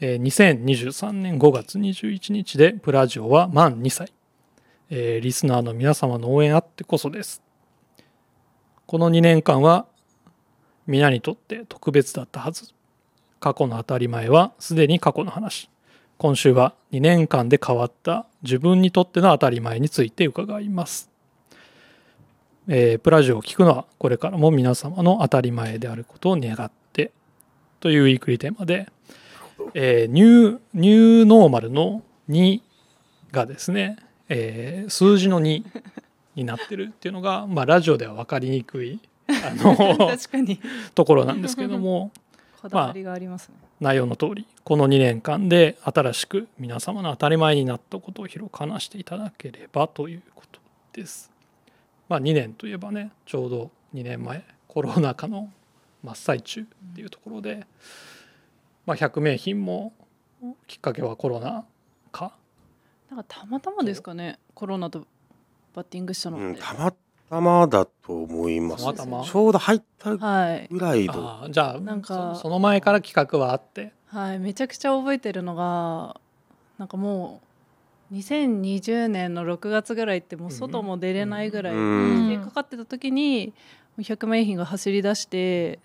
[0.00, 4.12] えー2023年5月21日でプラジオは満2歳、
[4.88, 7.42] えーリスナーの皆様の応援あってこそです。
[8.86, 9.86] この2年間は
[10.86, 12.72] 皆にとって特別だったはず。
[13.40, 15.68] 過去の当たり前はすでに過去の話。
[16.16, 21.10] 今週は2年間で変わった自分にとっての当たり前について伺います、
[22.68, 27.10] えープラジオを聞くのはこれからも皆様の当たり前であることを願って
[27.80, 28.88] というウィークリーテーマで
[29.74, 32.60] えーニューニューノーマルの2
[33.32, 33.96] がですね、
[34.28, 35.64] えー数字の2
[36.36, 40.60] になってるっていうのが、まあ、ラジオでは分かりにくいあの 確かに。
[40.94, 42.10] ところなんですけども
[42.60, 50.60] こだわりがありますね、内容の通りこの2年間で新しく皆様の当たり前になったことを広く話していただければということ
[50.92, 51.30] です。
[52.08, 55.50] まあ、2年といえばねちょうど2年前コロナ禍の
[56.02, 56.64] 真っ最中っ
[56.94, 57.66] ていうところで、
[58.86, 59.92] まあ、100名品も
[60.66, 61.64] きっかけはコロナ
[62.12, 62.32] 禍
[63.10, 65.06] なんかたまたまですかねコロナと
[65.74, 66.94] バッティングしたのって、うん、たま
[67.34, 70.68] たまだと思います、たまたまちょうど入ったはい。
[70.70, 71.14] ぐらいの。
[71.14, 73.92] あーじゃあなんかそその前から企画はあって。
[74.06, 76.20] はいめちゃくちゃ覚えてるのが
[76.78, 77.40] なんかも
[78.12, 82.28] う2020年の6月ぐらいってもう外も出れないぐらいうん。
[82.28, 83.52] でかかってた時に
[83.98, 85.80] 100万円品が走り出して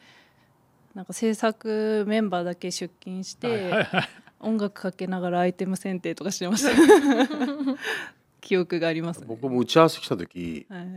[0.93, 4.09] なんか制作メンバーだけ出勤しはいはいてはい。
[4.41, 6.69] 音楽かけながらアイテム選定とかしてました。
[8.41, 9.25] 記憶がありますね。
[9.27, 10.87] 僕も打ち合わせ来た時はい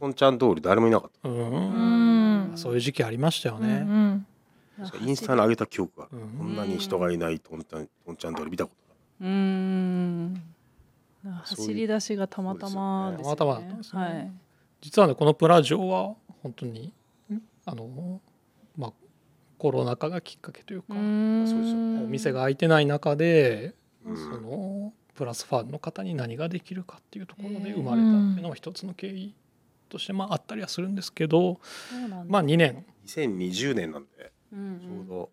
[0.00, 2.52] 本ちゃん通り誰もいなかっううん。
[2.54, 2.56] ん。
[2.56, 3.78] そういう時期ありましたようんうね。
[3.80, 4.26] ん
[4.90, 6.20] たインスタに上げた記憶がうん。
[6.38, 10.42] こんなに人がいないとんちゃんとんちゃん通り見たことうーん
[11.44, 13.36] 走り出しがたまたまですよね。
[13.36, 14.02] たまたまだったんですね。
[14.02, 14.32] はい。
[14.80, 16.92] 実はねこのプラジオは本当に
[17.64, 18.20] あの
[18.76, 18.92] まあ
[19.58, 20.96] コロナ禍がきっかけというか、お
[22.06, 23.74] 店が開いてない中で、
[24.04, 24.16] うん。
[24.16, 29.34] そのプラスファンの方に何ができるかっていうところで生まれたっていうのは一つの経緯
[29.88, 31.60] としてまああったりはするんですけど、
[31.90, 32.24] そうなんだ。
[32.28, 35.30] まあ2年、2020年なんでうんちょうど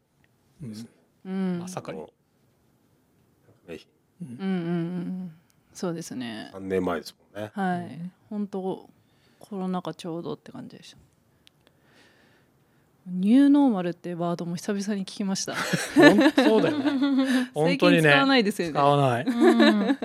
[0.62, 0.88] うん
[1.26, 1.60] うん。
[1.60, 2.00] まさかに。
[2.00, 2.08] うん。
[4.22, 4.50] うんうんう
[5.26, 5.36] ん
[5.74, 6.52] そうですね。
[6.54, 7.52] 3年前ですもんね。
[7.54, 8.12] はい。
[8.30, 8.90] 本当
[9.40, 10.98] コロナ禍ちょうどって感じでした。
[13.08, 15.56] ニューノーマルってワードも久々に聞きました。
[15.56, 17.50] ほんそうだよね。
[17.54, 18.02] 本最当にね。
[18.04, 18.74] 近使わないですよね。
[18.74, 19.26] 使わない。
[19.26, 19.30] う
[19.92, 19.98] ん。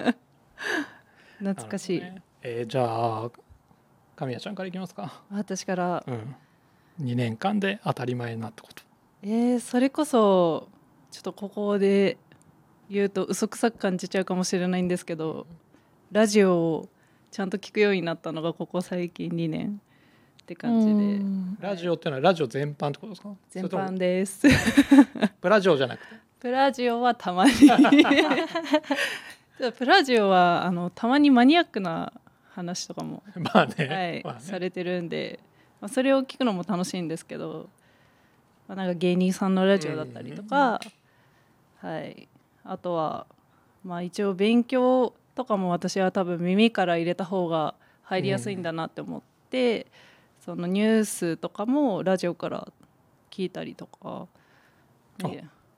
[1.39, 2.23] 懐かしい、ね。
[2.43, 2.85] えーじゃ
[3.25, 3.31] あ
[4.19, 6.05] 神谷ちゃんからいきますか、私から。
[6.05, 6.35] うん、
[7.01, 8.83] 2年間で当たり前になったこと。
[9.23, 10.69] えー、それこそ
[11.13, 12.17] ちょっとここで
[12.91, 15.47] 言うと嘘くさく感じちゃうかもしれないんですけど
[16.11, 16.89] ラジオを
[17.31, 19.81] ちゃんと聞くようになったのがここ最近2年
[20.43, 20.93] って感じで。
[20.93, 21.57] うん。
[21.61, 23.29] ラジオっていうのはラジオ全般ってことですか？
[23.51, 24.49] 全般です。
[25.41, 26.17] プラジオじゃなくて？
[26.41, 27.53] プラジオはたまに。
[29.79, 32.13] プラジオはあのたまにマニアックな
[32.59, 33.23] 話とかも、
[33.55, 34.41] まあね,、はいまあね。
[34.41, 35.41] されてるんで、
[35.81, 37.69] まあ、それを聞くのも楽しいんですけど、
[38.67, 40.81] まあ、なんか芸人さんのラジオだったりとか、
[41.77, 42.29] はい、
[42.65, 43.27] あとは、
[43.85, 49.87] まあ、一応勉強とかも私は多分耳から入れた方が入りやすいんだなって思って、
[50.41, 52.69] そのニュースとかもラジオから
[53.31, 54.27] 聞いたりとか。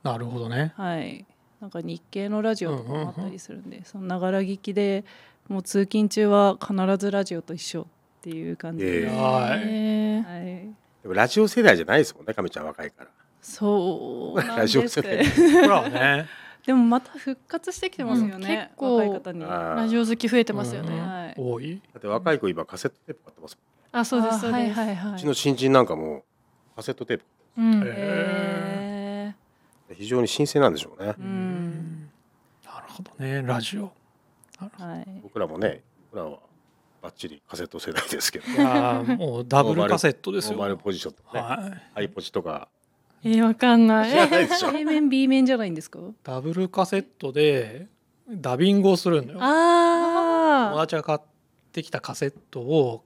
[0.02, 0.72] なるほどね。
[0.76, 1.26] はい、
[1.60, 5.04] なんか日系のラジオとかもあったりするんで、そのながら聞きで
[5.50, 7.86] もう通勤中は必ずラジオと一緒っ
[8.22, 12.66] ていう感じで、えーはい、でもラジオ世代じゃないですもんね、かみちゃん。
[12.66, 13.10] 若いから。
[13.42, 15.24] そうなんラジオです世代
[15.62, 16.26] ほらね
[16.64, 18.42] でもまた復活してきてますようん。
[18.42, 19.40] ね結、構若い方に。
[19.40, 21.00] ラジオ好き増えてますよね、うん。
[21.00, 21.80] はい、多い？
[21.92, 23.58] だって若い子今カセットテープ買ってます
[23.90, 25.14] あそうですあはいそうです、はいはいもん。
[25.16, 26.22] うちの新人なんかも
[26.76, 27.24] カセットテープ。
[27.58, 27.82] うん。
[27.82, 29.34] へへ
[29.94, 31.10] 非常に新鮮なんでしょうね。
[31.10, 31.18] ー。
[31.18, 32.10] うん。
[32.64, 33.42] なるほどね。
[33.42, 33.90] ラジオ
[34.78, 36.38] はい、僕らもね、僕らは
[37.02, 38.46] バッチリカセット世代ですけど。
[38.50, 40.52] いやーもうダブルカセットですよ。
[40.52, 41.82] ノーマルポジションとかね、はい。
[41.94, 42.68] ハイポチとか。
[43.22, 44.10] えー、わかんない。
[44.10, 44.70] 知らないでしょ。
[44.70, 45.98] A 面 B 面じゃないんですか？
[46.22, 47.86] ダブルカセットで
[48.28, 51.18] ダビングをするんだよ友あ達が買っ
[51.72, 53.04] てきたカセットを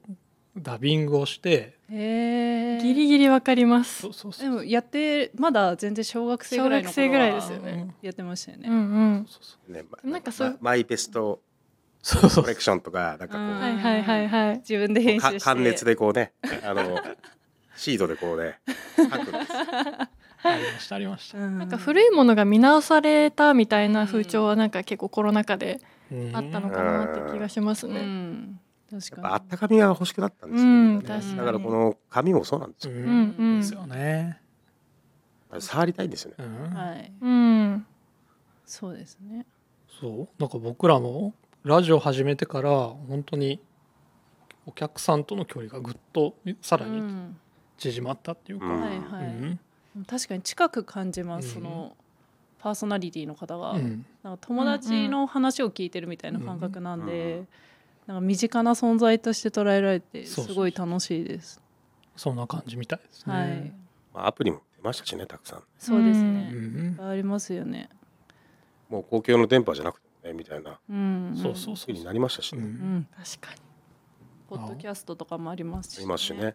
[0.57, 4.02] ダビングをしてへえあギリギリわかります。
[4.02, 7.94] そうそうそでうもやってまだ全然小学生ぐらいの頃小学生ぐらいはですよね。
[8.02, 8.80] やってましたよね、うんう
[9.22, 9.26] ん。
[9.28, 9.72] そうそう。
[9.72, 11.40] ね、まなんかそうまマイベスト
[12.02, 12.44] そうそう。
[12.44, 14.57] コレクションとか、なんかこうんう、はいはいはいはい。
[14.59, 15.55] 自分で編集して。
[15.61, 16.32] 熱でこうね、
[16.62, 17.00] あの、
[17.76, 18.59] シードでこうね、
[18.98, 19.52] 書くんです。
[20.46, 21.38] ありましたありました。
[21.38, 25.80] ななんか古いものが見直されたみたいな風潮はなんか結構コロナ禍で
[26.12, 26.30] うん。
[26.36, 28.02] あったのかなって気がしますうね。
[28.02, 28.64] ん確
[28.95, 30.97] やっぱかあったかみが欲しくなったんですよ、ね。
[31.03, 31.36] 確かに。
[31.36, 33.01] だからこの紙もそうなんですよ、うん。
[33.01, 33.61] うんうん。
[33.61, 34.40] ですよね
[35.59, 36.36] 触りたいんですよね。
[36.38, 36.70] うん。
[36.70, 37.12] にはい。
[37.20, 37.86] うん。
[38.64, 39.47] そうですね。
[40.01, 40.28] そう。
[40.38, 43.61] なんか僕らもラジオ始めてから本当に
[44.66, 47.36] お客さんとの距離がぐっとさらにうん。
[47.76, 50.05] 縮まったっていうか、うんはいはい、うん。
[50.07, 51.55] 確かに近く感じます、うん。
[51.55, 51.97] その
[52.61, 54.05] パーソナリティの方が、うん。
[54.22, 57.45] なんか友達の話を聞いてるみたいな感覚なんで、
[58.07, 61.61] なんか身近な存在として捉えられてすごい楽しいです。
[62.16, 63.34] そんな感じみたいですね。
[63.34, 63.72] はい。
[64.12, 65.62] まあ、アプリも出ましたしねたくさん。
[65.78, 67.88] そうですうね、んありますよね。
[68.88, 70.78] もう公共の電波じゃなくてもねみたいな。
[70.88, 71.34] うん。
[71.34, 72.70] そうそうそうになりましたしうね、うん。
[72.98, 73.61] ん確かに。
[74.48, 76.55] ポッドキャストとかもありますし、ありますしね。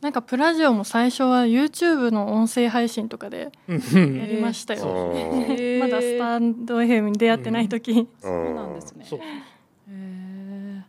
[0.00, 4.16] なんかプラジオも最初は YouTube の音声配信とかでうん。
[4.18, 4.84] やりましたよ。
[4.88, 5.14] う。
[5.14, 9.22] んへーまだスタンド FM に出会ってない時、そうなんですねそうへ
[9.92, 10.82] え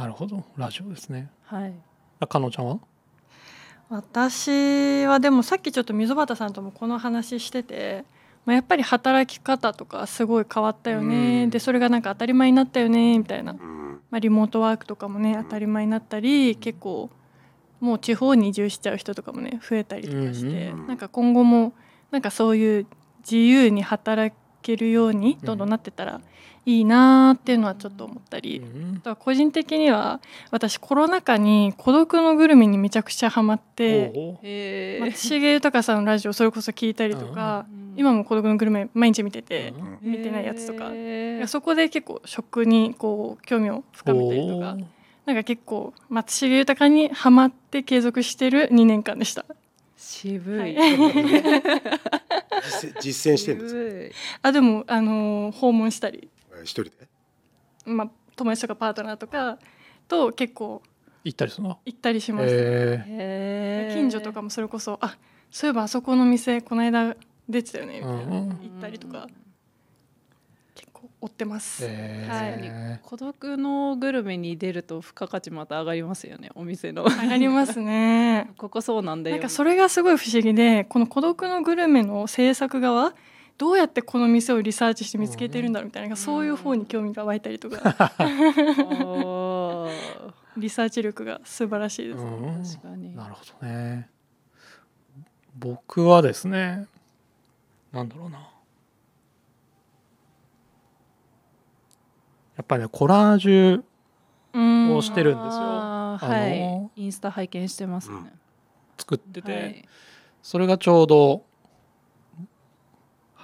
[0.00, 0.42] なるほど。
[0.56, 1.30] ラジオですね。
[1.44, 1.74] はい。
[2.20, 2.78] あかのちゃんは？
[3.90, 8.06] 私はでもさっきちょっと溝端さんともこの話してて、
[8.46, 11.50] まあ、やっぱり働き方とかすごい変わったよね、うん。
[11.50, 14.00] でそれがなんか当たり前になったよねみたいな、うん。
[14.10, 17.10] まあ、リモートワークとかもね当たり前になったり結構
[17.78, 21.74] もう地方に移住しちゃう人とかもね増えたりとかして、うんなんか今後も
[22.10, 22.86] なんかそういう
[23.18, 26.22] 自由に働けるようにどんどんなってたら
[26.70, 28.96] いいなーっていうのはちょっと思ったり、うん。
[28.98, 37.80] あとは個人的には私コロナ禍に孤独のグルメにめちゃくちゃハマって松重豊さんのラジオそれこそ聞いたりとか、うん。
[37.96, 40.12] 今も孤独のグルメ毎日見てて、うん。
[40.12, 40.90] 見てないやつとか。
[41.48, 44.76] そこで結構食にこう興味を深めたりとか
[45.26, 49.44] なんか結構松重豊にハマって継続してる2年間でした。
[49.96, 50.74] 渋い、はい。
[53.00, 56.28] 実践してるんですあでも、あのー訪問したり、
[56.64, 56.90] 一人で？
[57.86, 59.58] まあ、友達とかパートナーとか
[60.08, 60.82] と結構
[61.24, 61.78] 行ったりするの？
[61.84, 63.94] 行ったりします、えへー。
[63.94, 65.16] 近所とかもそれこそあ
[65.50, 67.16] そういえばあそこの店この間
[67.48, 69.26] 出てたよねみたいな、うん行ったりとか
[70.74, 73.00] 結構追ってます、えはい。
[73.02, 77.04] 孤独のグルメに出ると付加価値また上がりますよねお店の。
[77.04, 78.50] 上がりますね。
[78.56, 79.36] ここそうなんだよ。
[79.36, 83.14] なんかそれがすごい不思議でこの孤独のグルメの制作側
[83.60, 87.76] どうやってこの店をリサーチして見つけてるんだろうみたいな、そういう方に興味が湧いたりとか。
[90.56, 92.64] リサーチ力が素晴らしいです、うん。
[92.64, 93.14] 確かに。
[93.14, 94.08] なるほどね。
[95.58, 96.86] 僕はですね
[97.92, 98.38] なんだろうな。
[98.38, 98.46] や
[102.62, 103.82] っぱりねコラージュ
[104.54, 104.96] うん。
[104.96, 105.60] をしてるんですよ。
[105.60, 106.88] あーあのはい。
[107.02, 108.32] インスタ拝見してますね、
[108.96, 109.86] 作ってて、はい。
[110.42, 111.44] それがちょうど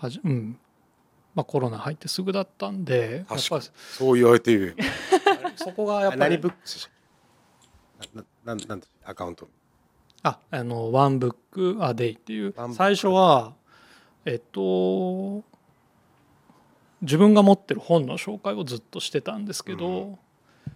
[0.00, 0.58] はじうん。
[1.34, 3.24] まあ、コロナ入ってすぐだったんで
[3.76, 4.74] そう言われている。
[4.76, 4.84] り
[5.56, 6.90] そこがやっぱ何りブックス
[8.14, 9.48] なななんなんてアカウント。
[10.22, 12.54] ああの「ワンブック・ア・デイ」っていう。
[12.72, 13.54] 最初は
[14.24, 15.44] えっと
[17.02, 20.18] 自分が持ってる本の紹介をずっとしてたんですけど、
[20.66, 20.70] う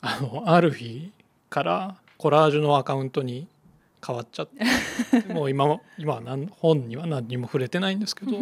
[0.00, 1.12] あのある日
[1.50, 3.48] からコラージュのアカウントに
[4.06, 4.48] 変わっちゃっ
[5.12, 5.32] て。
[5.32, 8.32] もう今も今は何本には何にも触れてないんですけど。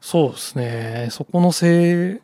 [0.00, 1.08] そうですね。
[1.10, 2.20] そこのせい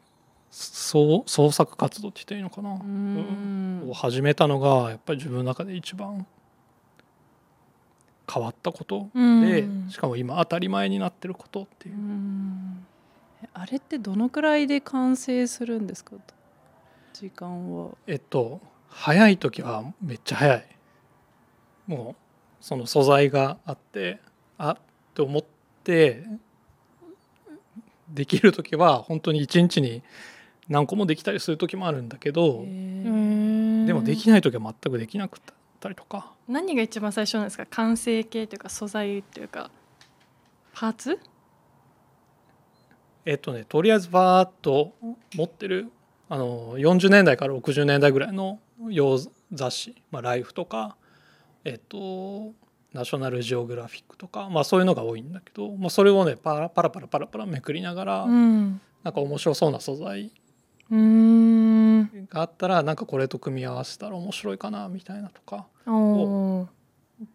[0.51, 3.91] 創創作活動って言ったらいいのかな、うん。
[3.91, 6.25] を始めたのがやっぱり自分の中で一番
[8.33, 9.09] 変わったこと。
[9.13, 9.87] うん。
[9.87, 11.97] で、しかも今当たり前になってることっていう。
[11.97, 11.99] う、
[13.53, 16.15] あれってどのくらいで完成するんですか？
[17.13, 17.91] 時間は。
[18.07, 20.74] えっと早い時はめっちゃ早い
[21.87, 24.21] もうその素材があって
[24.59, 24.77] あっ
[25.15, 25.45] て思っ
[25.83, 26.25] て
[28.09, 30.03] できる時は本当に一日に
[30.69, 35.41] 何個もできたりする時もあるんだけどでもできない時は全くできなくっ
[35.81, 36.33] たりとか。
[36.49, 37.67] 何が一番最初なんですか？
[37.67, 39.71] 完成形というか素材というか
[40.75, 41.19] パーツ？
[43.27, 44.93] えっとねとりあえずバーッと
[45.35, 45.91] 持ってる
[46.29, 48.59] あの40年代から60年代ぐらいの
[48.89, 49.19] 洋
[49.53, 50.97] 雑誌「まあ、ライフ」とか
[51.65, 52.53] えっと
[52.93, 58.81] ナショナルジオグラフィックとか、まあ、そういうのが多いんだけど、まあ、それをねパラパラパラパラパラめくりながら、うん。
[59.03, 60.31] なんか面白そうな素材
[60.91, 66.67] があったらなんかこれと組み合わせたら面白いかなみたいなとかおー。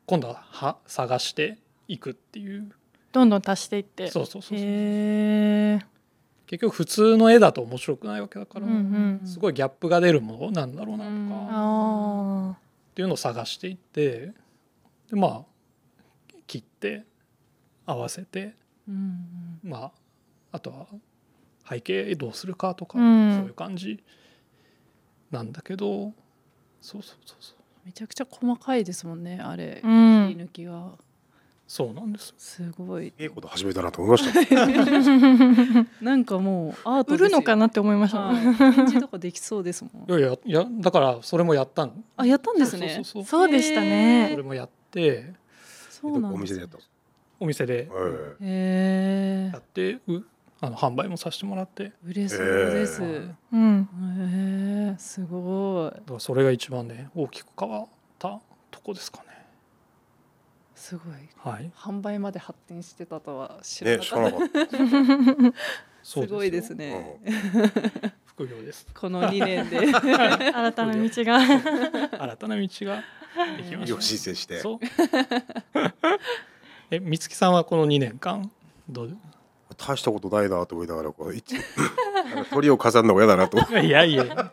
[0.06, 1.58] 今度はは探して
[1.88, 2.72] いくっていう。
[3.12, 4.10] どんどん足していって。
[4.10, 5.90] そうそうそうそう
[6.50, 11.12] 結局普通の絵だと面白くないわけだから、うんうんすごいギャップが出るものなんだろうなと
[12.52, 12.60] か、
[13.00, 14.34] っていうのを探していって
[15.10, 17.06] でまあ切って
[17.86, 18.56] 合わせて
[18.90, 19.92] うんまあ
[20.52, 20.88] あとは
[21.70, 23.38] 背景どうするかとか、うん。
[23.38, 24.04] そういう感じ
[25.32, 26.12] なんだけど
[26.82, 27.58] そうそうそうそう。
[27.86, 30.34] めちゃくちゃ細かいですもんねあれ、ーうん。
[30.34, 30.92] 切り抜きが
[31.70, 33.14] そうなんですすごい。
[33.20, 35.86] ええこと始めたなと思いました。
[36.02, 38.22] なんかもうアート売るのかななって思いました。
[38.22, 38.44] はい。
[38.44, 40.10] ね展示とかできそうですもん。
[40.10, 42.04] いやいやいやだからそれもやったん。
[42.18, 42.90] あやったんですね。
[42.96, 43.52] そうそうそうそう。
[43.52, 44.30] でしたね。
[44.32, 45.36] それもやって。
[45.92, 46.78] そうなんおです店でやった
[47.40, 47.84] お店で。
[47.84, 48.38] かえ。
[48.42, 49.52] へえ。
[49.54, 50.24] やってう
[50.62, 51.94] あの販売もさせてもらって。
[52.04, 53.04] 売れそうです、
[53.54, 53.88] うん。
[54.32, 56.00] えすごい。
[56.00, 58.40] だからそれが一番ね大きく変わった
[58.72, 59.39] とこですかね
[60.80, 61.14] すごい。
[61.38, 61.70] はい。
[61.76, 65.54] 販売まで発展してたとは知えらなかった、ね
[66.02, 67.20] すごいですよね、
[68.26, 68.88] 副業です。
[68.98, 69.80] この2年で。
[69.92, 71.40] 新たな道が。
[71.40, 73.04] 新たな道が
[73.58, 74.62] できました よ申請して。
[74.62, 74.80] そう。
[76.90, 78.50] え美月さんはこの2年間
[78.88, 79.18] どう？
[79.78, 81.56] 大したことないなと思いながらこう一
[82.50, 83.58] 鳥を飾るのが嫌だなと。
[83.82, 84.52] いやいや。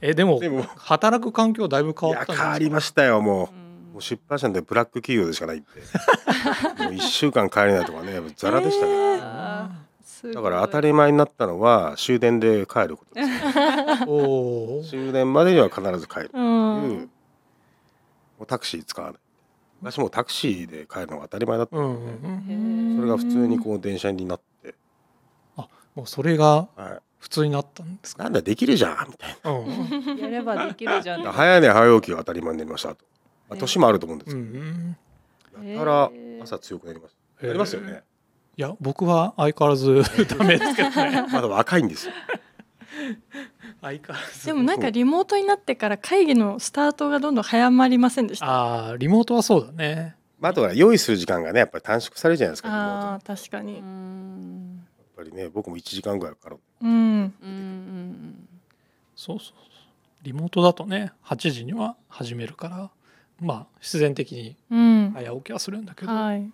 [0.00, 0.62] えでもでも。
[0.62, 3.54] 働く環境だいぶ変いわったんですや変わりましたよもう。
[3.54, 3.67] うん
[3.98, 5.66] もう出版社でブラック企業でしかないんで
[6.84, 13.28] もう1週間帰れないとかねやっぱザラでしたね、あーだから当たり前になったのは終電で帰ることです。
[14.08, 16.24] おお終電までには必ず帰る。
[16.26, 16.42] うという。
[16.42, 17.08] んも
[18.40, 19.20] うタクシー使わない。
[19.80, 21.76] 昔もうタクシーで帰るのが当たり前だった。
[21.76, 22.52] うんうんう
[22.94, 22.96] ん。
[22.96, 24.74] それが普通にこう電車になって、
[25.94, 30.18] もうそれがは普通になったんですなんだできるじゃんみたいうん。
[30.18, 31.22] やればできるじゃん。
[31.22, 33.04] な早寝早起きが当たり前になりましたと、
[33.48, 33.60] まあ、ね。
[33.60, 34.96] 年もあると思うんですうけど、ん。
[35.72, 36.10] やたら
[36.42, 38.02] 朝強くなりました、へーありますよね。
[38.56, 40.02] いや僕は相変わらず
[40.36, 41.26] ダメですけどね。
[41.32, 42.12] まだ若いんですよ。
[43.80, 44.46] 相変わらず。
[44.46, 48.46] でもなんかリモートになってから会議のスタートがどんどん早まりませんでした？
[48.46, 50.16] ああリモートはそうだね。
[50.40, 56.84] まあ、あとは用意する時間がねやっぱり短縮されるじゃないですかあやー確かうにんっぱりね僕も1時間ぐらいかかるう。
[56.86, 56.88] ん。
[56.90, 56.94] うん
[57.42, 58.48] うん
[59.16, 59.54] そうそうそう。
[60.22, 62.90] リモートだとね8時には始めるから
[63.40, 65.10] まあ必然的にうん。
[65.12, 66.40] 早起きはするんだけど、はい。
[66.40, 66.50] も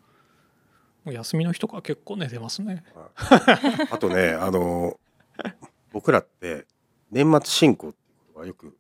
[1.07, 2.83] う休みの日とかは結構寝てますね。
[3.91, 4.99] あとねあの
[5.93, 6.67] 僕らって
[7.11, 8.77] 年末進行っていうことはよく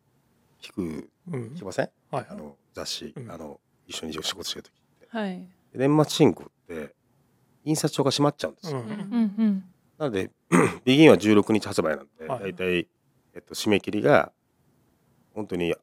[0.60, 1.42] 聞くうん。
[1.54, 1.90] 聞きません？
[2.10, 2.26] はい。
[2.28, 3.30] あの雑誌、うん。
[3.30, 4.72] あの一緒に仕事してる時
[5.10, 5.46] はい。
[5.74, 6.94] 年末進行って
[7.64, 8.86] 印刷所が閉まっちゃうんですよ、うん。
[8.86, 9.64] うんうん
[9.98, 10.30] なので
[10.84, 12.40] ビギンは16日発売なんで、はい。
[12.40, 12.88] だいたい、
[13.34, 14.32] えっと、締め切りが
[15.34, 15.74] 本当に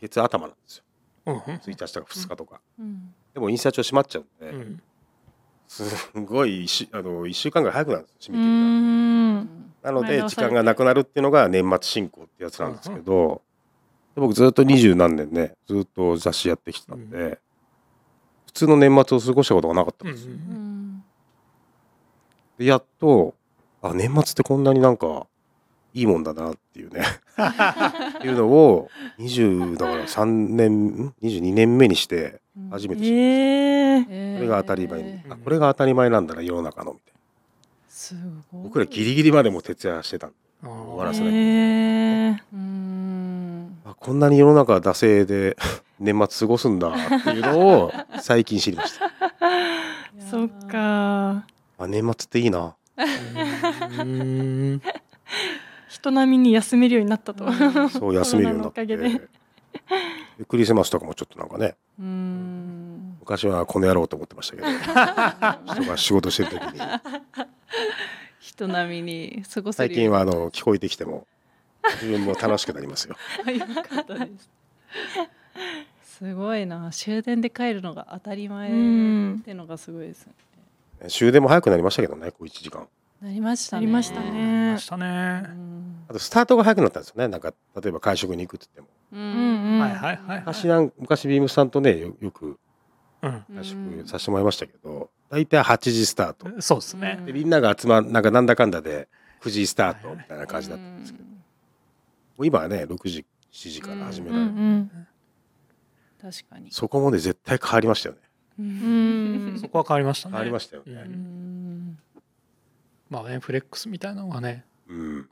[0.00, 0.84] 月頭なんですよ。
[0.86, 0.91] うん
[1.26, 3.14] 1日とか2日とか、うん。
[3.34, 4.82] でも印刷所閉まっちゃうんで、うん。
[5.68, 5.84] す
[6.26, 8.60] ごい一週あの1週間ぐらい早くなるんです締うめ切りが。
[9.42, 9.72] ん。
[9.82, 13.42] なので時間がなくなるっていうのが年末進行ってやつなんですけど、
[14.14, 17.38] で僕ずっと二十何年ねずっと雑誌やってきてたんで、
[18.46, 20.34] 普通の年末を過ごしたことがなかったんですよ、
[22.58, 23.34] でやっと
[23.80, 25.26] あ年末ってこんなになんか
[25.94, 27.02] いいもんだなっていうね。
[27.02, 27.04] っ
[28.20, 28.88] ていうのを
[29.18, 32.40] 20だから3年ん22年目にして
[32.70, 34.36] 初めて知るえー、えー。
[34.36, 37.14] これが当たり前に、えーあこれが当たり前なんだな世の中のみたい
[37.88, 38.14] す
[38.50, 38.68] ごない。
[38.68, 40.30] 僕らギリギリまでも徹夜してた
[40.62, 41.34] 終わらーせない。
[41.34, 42.32] えー。
[42.34, 43.78] うーん。
[43.84, 45.56] あこんなに世の中は惰性で
[46.00, 49.10] 年末過ごすんだっていうのを最近知りました。
[50.30, 51.44] そっか。
[51.78, 52.74] あ年末っていいな。
[53.98, 54.80] うん
[56.02, 58.84] 人並みに休めるようになったと、うんそう休めるようになって。
[58.86, 59.18] コロナのおかげ
[60.38, 61.76] でクリスマスとかもちょっとなんかね。
[62.00, 63.16] うーん。
[63.20, 64.68] 昔はこの野郎と思ってましたけど。
[65.80, 66.80] 人が仕事してる時に。
[68.40, 71.28] 人並みに過ごせ最るよ近はあの聞こえてきても
[72.02, 73.16] 自分も楽しくなりますよ。
[73.46, 74.50] うによかったです。
[76.02, 76.90] すごいな。
[76.90, 79.36] 終電で帰るのが当たり前うん。
[79.40, 80.32] ってのがすごいですね。
[81.08, 82.88] 終電も早くなりましたけどねこう1時間。
[83.22, 83.82] なりましたね。
[83.82, 84.72] なりましたね。
[84.72, 85.06] ましたうね。
[85.48, 87.26] んあとスタートが早くなったんですよね。
[87.28, 88.98] なんか例えば会食に行くって言っても。
[89.12, 89.80] ううんうん。
[89.80, 90.38] はいはいはい。
[90.40, 92.58] 昔なん昔ビームスさんとねよよく
[93.22, 93.44] うん。
[93.56, 96.60] 会食させてもらいましたけど大体8時スタート。
[96.60, 97.18] そうですね。
[97.24, 99.08] でみんなが集まなんかなんだかんだで
[99.40, 101.24] 9時スタートみたいな感じだったんですけど。
[101.24, 101.30] も
[102.38, 104.90] う今はね6時7時から始めうんうられる、ん。
[106.20, 106.70] 確かに。
[106.70, 108.20] そこもね絶対変わりましたよね。
[108.58, 109.58] ううん。
[109.58, 110.32] そこは変わりましたね。
[110.32, 111.98] 変わりましたようねん。
[113.08, 115.28] まあね、フレックスみたいなのがね、うん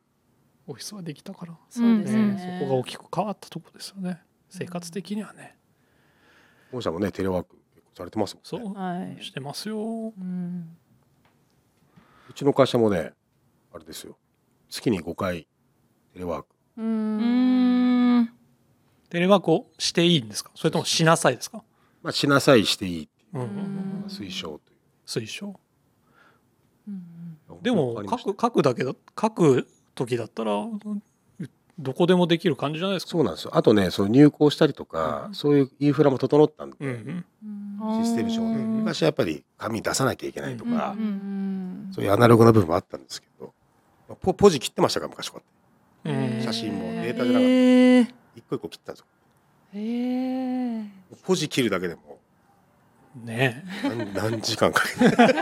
[0.66, 2.34] オフィスはできたから、そうですね。
[2.34, 4.22] ねそこが大きく変わったとこですよね。
[4.48, 5.56] 生活的にはね。
[6.70, 8.48] 本社もねテレワーク結構されてますもんね。
[8.48, 9.24] そう、はい。
[9.24, 9.78] してますよ。
[9.78, 10.76] うん。
[12.28, 13.12] うちの会社もね
[13.74, 14.16] あれですよ。
[14.68, 15.48] 月に5回
[16.12, 16.48] テレワーク。
[16.76, 18.20] ううん。
[18.20, 18.30] ん
[19.08, 20.52] テレワークをしていいんですか？
[20.54, 21.64] それともしなさいですか？
[22.02, 23.46] まあしなさいしていいいううんう。
[23.46, 24.04] んうん。
[24.08, 24.78] 推奨という。
[25.06, 25.58] 推奨。
[26.86, 29.66] うんでも書く書くだけだ書く
[30.06, 30.52] 時だったら
[31.78, 33.10] どこでもできる感じじゃないですか？
[33.12, 33.56] そうなんですよ。
[33.56, 35.34] あとねその入稿したりとか、うん。
[35.34, 37.24] そういうインフラも整ったんで、うん
[38.04, 43.52] システム上でうん昔はやっぱり紙出さなきゃいけないとか、うんうんそういうアナログな部分もあったんですけど
[44.20, 45.40] ポポジ切ってましたから昔こ
[46.04, 48.14] うやってうん写真もデータえじゃなかったー。
[48.36, 49.06] 一個一個切ったんですよ
[49.74, 50.84] へえ
[51.24, 52.02] ポジ切るだけでも
[53.24, 53.64] ね。
[53.82, 55.16] 何 何時間かけて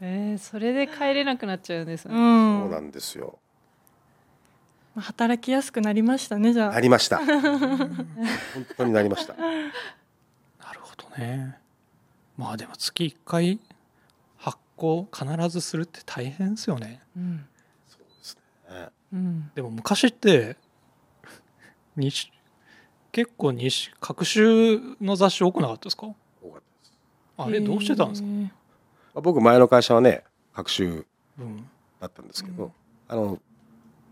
[0.00, 2.14] えー、それで帰れなくなっちゃうんですうね。
[2.16, 2.60] ん。
[2.62, 3.38] そうなんですよ。
[4.96, 6.72] 働きやすくなりましたねじゃあ。
[6.72, 7.18] なりました。
[7.24, 7.96] 本
[8.76, 9.34] 当になりました。
[9.34, 9.42] な
[10.72, 11.58] るほどね。
[12.36, 13.58] まあでも月1回
[14.36, 17.02] 発行必ずするって大変ですよね。
[17.16, 17.48] うん。
[17.88, 18.38] そうです
[18.70, 18.88] ね。
[19.12, 19.50] うん。
[19.54, 20.56] でも昔って
[21.96, 22.30] 西
[23.10, 26.06] 結構西各週の雑誌多くなかったですか？
[26.06, 26.16] 多か
[26.48, 26.92] ったです。
[27.38, 28.48] あれどうしてたんですか、えー
[29.14, 31.06] まあ僕前の会社はね各週
[31.38, 31.68] うん。
[32.00, 32.72] だったんですけど、うん。
[33.08, 33.38] あの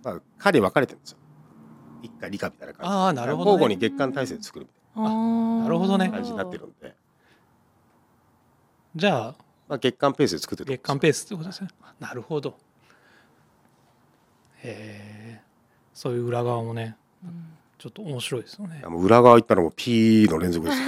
[0.03, 1.18] まあ課で分かれてるんですよ。
[2.03, 2.96] 一課二課みたいな感じで。
[2.96, 3.64] あーなるほどね。
[3.64, 5.62] 交互に月間体制で作るみあー。
[5.62, 5.98] なるほどね。
[5.98, 6.94] たいな感じになってるんで、
[8.96, 9.34] じゃあ
[9.68, 11.68] まあ、月間ペースで作ってる月間ペースってことですね。
[12.00, 12.59] なるほど。
[14.64, 15.42] へえ
[15.94, 16.96] そういう裏側もね
[17.82, 18.80] ちょっと面白いですよね。
[18.96, 20.80] 裏側行ったらもう P の連続です。
[20.80, 20.86] よ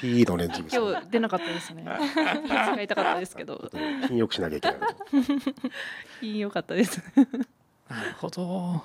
[0.00, 0.74] P の連続です。
[0.74, 1.84] よ今日出なかったですね。
[1.84, 2.88] 使い。
[2.88, 3.70] たかったですけど、
[4.08, 4.94] 品よくしなきゃいけないなと。
[6.20, 7.00] いい良かったです。
[7.88, 8.82] なるほど。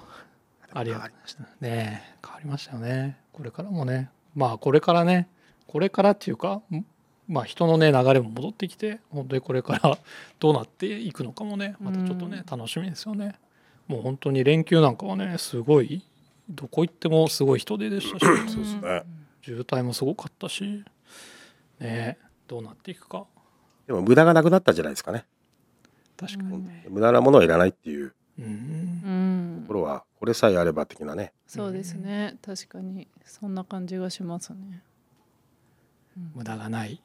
[0.71, 1.41] ありがとうございました。
[1.41, 3.17] ねえ変わりましたよね。
[3.31, 4.11] これからもね。
[4.35, 5.29] まあこれからね。
[5.65, 6.85] これからっていうかん
[7.27, 9.97] まあ人のね流れも戻ってきて本当にこれから
[10.37, 11.75] どうなっていくのかもね。
[11.79, 13.33] またちょっとね楽しみですよね。
[13.87, 16.05] もう本当に連休なんかはねすごい
[16.49, 19.03] どこ行ってもすごい人出でしたしそうですね。
[19.41, 20.83] 渋滞もすごかったしね
[21.79, 22.17] え
[22.47, 23.25] どうなっていくか。
[23.85, 25.25] でも無駄がなくなったんじゃないですかね。
[26.17, 26.85] 確かにね。
[26.89, 28.13] 無駄なものはいらないっていう。
[28.39, 28.45] うん。
[28.45, 31.33] うんところはこれさえあれば的なね。
[31.45, 32.37] そうですね。
[32.41, 33.07] 確かに。
[33.25, 34.81] そんな感じがしますね。
[36.35, 37.01] 無駄がない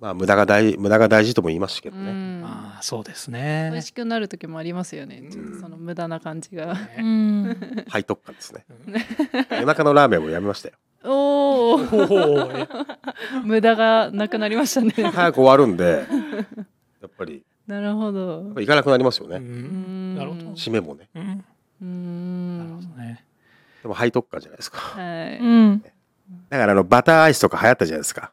[0.00, 2.42] まあ無駄が大無駄が大事とも言いますけどね、うん。
[2.44, 3.70] ああそうですね。
[3.72, 5.22] 美味しくなる時もありますよね。
[5.22, 5.60] うん。
[5.60, 6.74] その無駄な感じが。
[6.74, 6.96] ね。
[6.98, 7.84] うん。
[7.90, 8.64] 背徳感ですね。
[8.68, 8.94] うん
[9.50, 10.74] 夜中のラーメンもやめましたよ。
[11.08, 11.78] おお、
[13.44, 14.90] 無駄がなくなりましたね。
[15.10, 16.04] 早く終わるんで
[17.00, 17.42] やっぱり。
[17.66, 18.52] なるほど。
[18.54, 18.60] ぱ。
[18.60, 20.16] 行かなくなりますようね、ん。
[20.16, 20.42] なるほど。
[20.50, 21.08] 締めもね。
[21.14, 21.22] うん。
[21.22, 23.02] うなるほんど。
[23.02, 23.24] ね。
[23.82, 24.78] でも背徳感じゃないですか。
[24.78, 25.38] はい。
[25.38, 25.84] うん
[26.50, 28.32] だからあのバターアイスとか流行ったじゃないですか。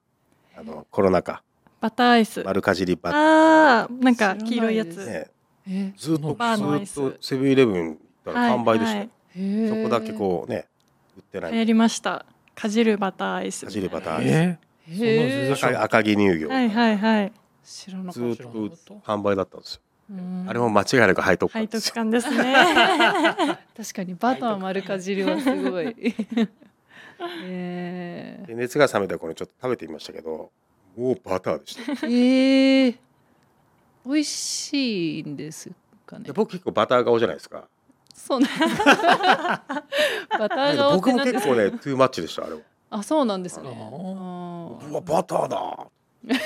[0.57, 1.43] あのコロナ禍
[1.84, 2.42] バターアイス。
[2.46, 5.06] 丸かじりバタあーなんか黄色いやつ。
[5.06, 5.28] ね。
[5.68, 6.94] え、ずっとバーのアイス。
[6.94, 9.00] ずっとセブンイレブン行ったら完売でした。
[9.00, 9.10] よ、はい。
[9.36, 10.66] へそこだけこうね
[11.18, 11.52] 売ってない。
[11.52, 12.26] 流行りました。
[12.56, 13.66] かじるバターアイス。
[13.66, 17.34] かじるバターアイス、赤赤城乳業、はいはいはい。
[17.66, 18.38] 知らなかっずっ
[18.86, 19.82] と販売だったんですよ。
[20.48, 22.34] あれも間違いなく背徳背徳感です。
[22.34, 22.36] よ。
[22.36, 23.60] 感ですね。
[23.76, 25.94] 確かにバター丸かじりはすごい。
[27.44, 30.50] え で熱が冷めた頃にちょっと食べてみましたけど、
[30.98, 31.82] もうバターでした。
[32.08, 32.98] ー、えー、
[34.06, 35.72] 美味しいんです
[36.06, 36.26] かね。
[36.26, 37.68] で僕結構バター顔じゃないですか。
[38.14, 42.60] そうなんですバター顔っ僕も結構ね、トゥーマッチでしたあれは。
[42.91, 43.70] あそうなんですね。
[43.70, 45.88] あーあうわバターだ。
[46.26, 46.39] ー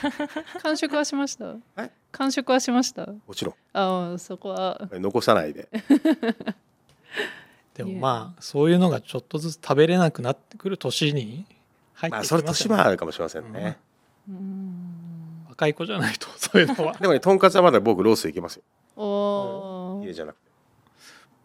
[0.62, 1.54] 完食はしました？
[1.78, 1.90] え？
[2.12, 3.06] 完食はしました？
[3.06, 4.88] もちろあーそこは。
[4.94, 5.68] ん残さないで。
[7.74, 11.46] でもまあそういうのがちょっとずつ食べれなくなってくる年に
[12.00, 13.78] 入ってきまあそれますよね年もあるかもしれませんね。
[14.28, 15.46] うん。
[15.48, 16.94] 若い子じゃないと そういうのは。
[16.94, 18.62] でもね、とんかつはまだ僕ロースいけますよ。
[18.96, 20.06] おー。
[20.06, 20.50] 家じゃなくて。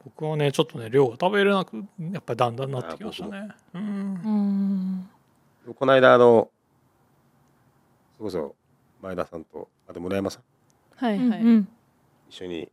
[0.06, 3.50] 僕はねちょっとね量が食べれなくやっぱりだんだんなってきましたね。
[3.74, 5.10] うん。
[5.66, 5.74] うん。
[5.74, 6.50] この間あの
[8.18, 8.56] それこそ
[9.02, 10.42] 前田さんとあと村山さん。
[10.42, 10.46] うん
[10.98, 11.68] はいはい、うん
[12.30, 12.70] 一緒に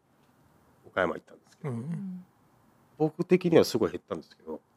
[0.87, 2.25] 岡山行ったんですけど、うん。
[2.99, 4.61] 僕的にはすごい減ったんですけど「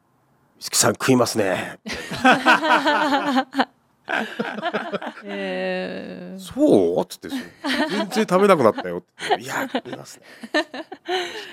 [0.58, 1.78] 水木さん食いますね」
[5.24, 7.28] えー、そう?」っつって
[7.90, 10.26] 「全然食べなくなったよ」って言って「いや食いますね。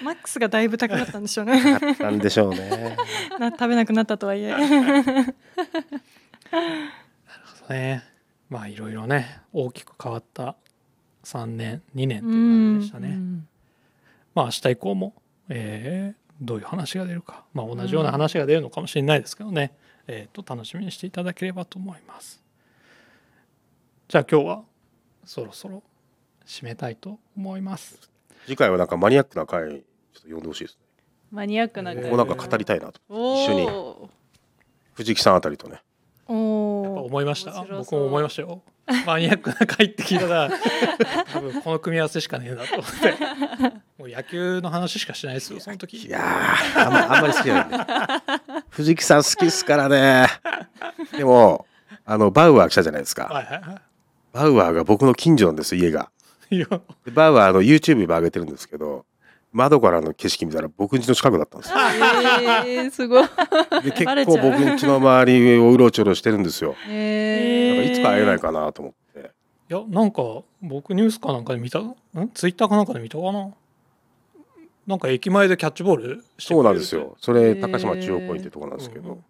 [0.03, 2.97] マックスがだいぶ高かったんでしょうね。」なんでしょうね。
[3.39, 4.53] な食べなくなったとはいえ。
[4.53, 4.57] そ
[7.69, 8.03] うね。
[8.49, 10.55] まあいろいろね大きく変わった
[11.23, 13.47] 3年2年っていう感じでしたね、うん。
[14.35, 15.13] まあ明日以降も、
[15.49, 19.73] えーどういう話が出るか、まあ、同じような話が出るのかもしれないですけどね、
[20.07, 22.43] えー、と楽しみにしていただければと思います。
[24.07, 24.63] じゃあ今日は
[25.25, 25.81] そろそろ
[26.45, 28.09] 締めたいと思います。
[28.45, 29.77] 次回はなんかマニアックな回ちょ
[30.19, 30.79] っと呼んでほしいですね。
[31.31, 32.99] マニアックなえーここなんか語りたいなと。
[33.09, 34.09] 一緒に。
[34.93, 35.81] 藤木さんあたりとね。
[36.27, 37.05] おお。
[37.05, 37.63] 思いました？
[37.63, 38.61] 僕も思いましたよ
[39.05, 40.49] マニアックな回って聞いたら
[41.31, 43.11] 多分この組み合わせしかねえなと思って。
[43.97, 46.05] もう野球の話しかしないですよその時。
[46.05, 50.27] いやーあんまあんまり好きじゃないね藤木さん好きっすからね。
[51.15, 51.65] でも
[52.05, 53.25] あのバウアー来たじゃないですか。
[53.25, 53.81] はいはいは
[54.33, 56.09] バウアーが僕の近所なんです家が。
[57.13, 59.05] バウアーの YouTube にも上げてるんですけど
[59.53, 61.77] 窓からの景色見たら僕ん家の近くだったんですよ。
[61.79, 63.23] えー、 すごい。
[63.83, 66.75] で結構僕ん家の周りをうろちょろしてるんですよ。
[66.89, 67.77] え。
[67.77, 69.31] だからいつか会えないかなと思って。
[69.69, 70.21] いやなんか
[70.61, 71.95] 僕ニュースかなんかで見たん？
[72.33, 73.49] ツイッターかなんかで見たかな？
[74.87, 77.15] なんか駅前でキャッチボールしてそうなんですよ。
[77.19, 79.25] それへー高島中央公園ってとこなんですけど、うんうん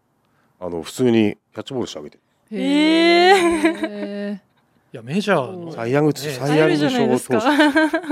[0.60, 2.18] あの普通にキャッチボールしてあげて。
[2.18, 2.20] ー、
[2.54, 4.40] え
[4.94, 7.34] いやメジャーのサイヤング、ねサイヤング賞を通して、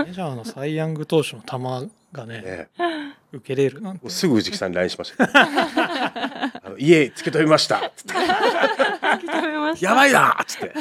[0.03, 2.69] メジャーのサイ・ヤング投手の球がねね、
[3.31, 3.81] 受けれる。
[3.81, 7.85] なんてすぐ藤木さんに LINE しました、 あの家つけ止めました。
[7.85, 9.85] っつって。
[9.85, 10.73] やばいなっつって。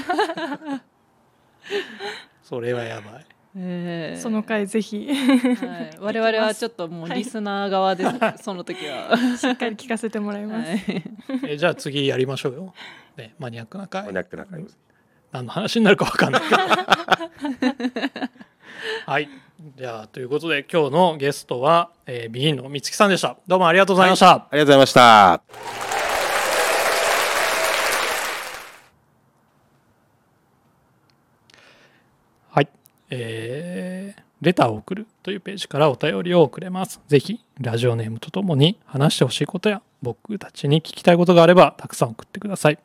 [2.44, 3.26] それはやばい。
[3.56, 4.22] えー。
[4.22, 5.06] その回ぜひ。
[5.06, 8.04] はい、我々はちょっともうリスナー側で
[8.38, 9.18] す、その時は。
[9.36, 10.70] しっかり聞かせてもらいます。
[10.70, 11.04] はい、
[11.46, 12.74] えじゃあ次やりましょうよ、
[13.18, 14.04] ね、マニアックな回。
[14.04, 14.89] マニアックな会話
[15.32, 16.56] 何の話になるか分かんないけど
[19.06, 19.28] はい
[19.76, 25.42] じゃあということで今日のゲストは、えー、ビギンの美月さんでしたどうもありがとうございました、ありがとうございました
[32.50, 32.68] はい、
[33.10, 37.00] えーレターを送るというページからお便りを送れます。
[37.08, 42.78] ぜひ、ラジオネームとともに話してほしいことや、僕たちに聞きたいことがあれば、たくさん送ってください。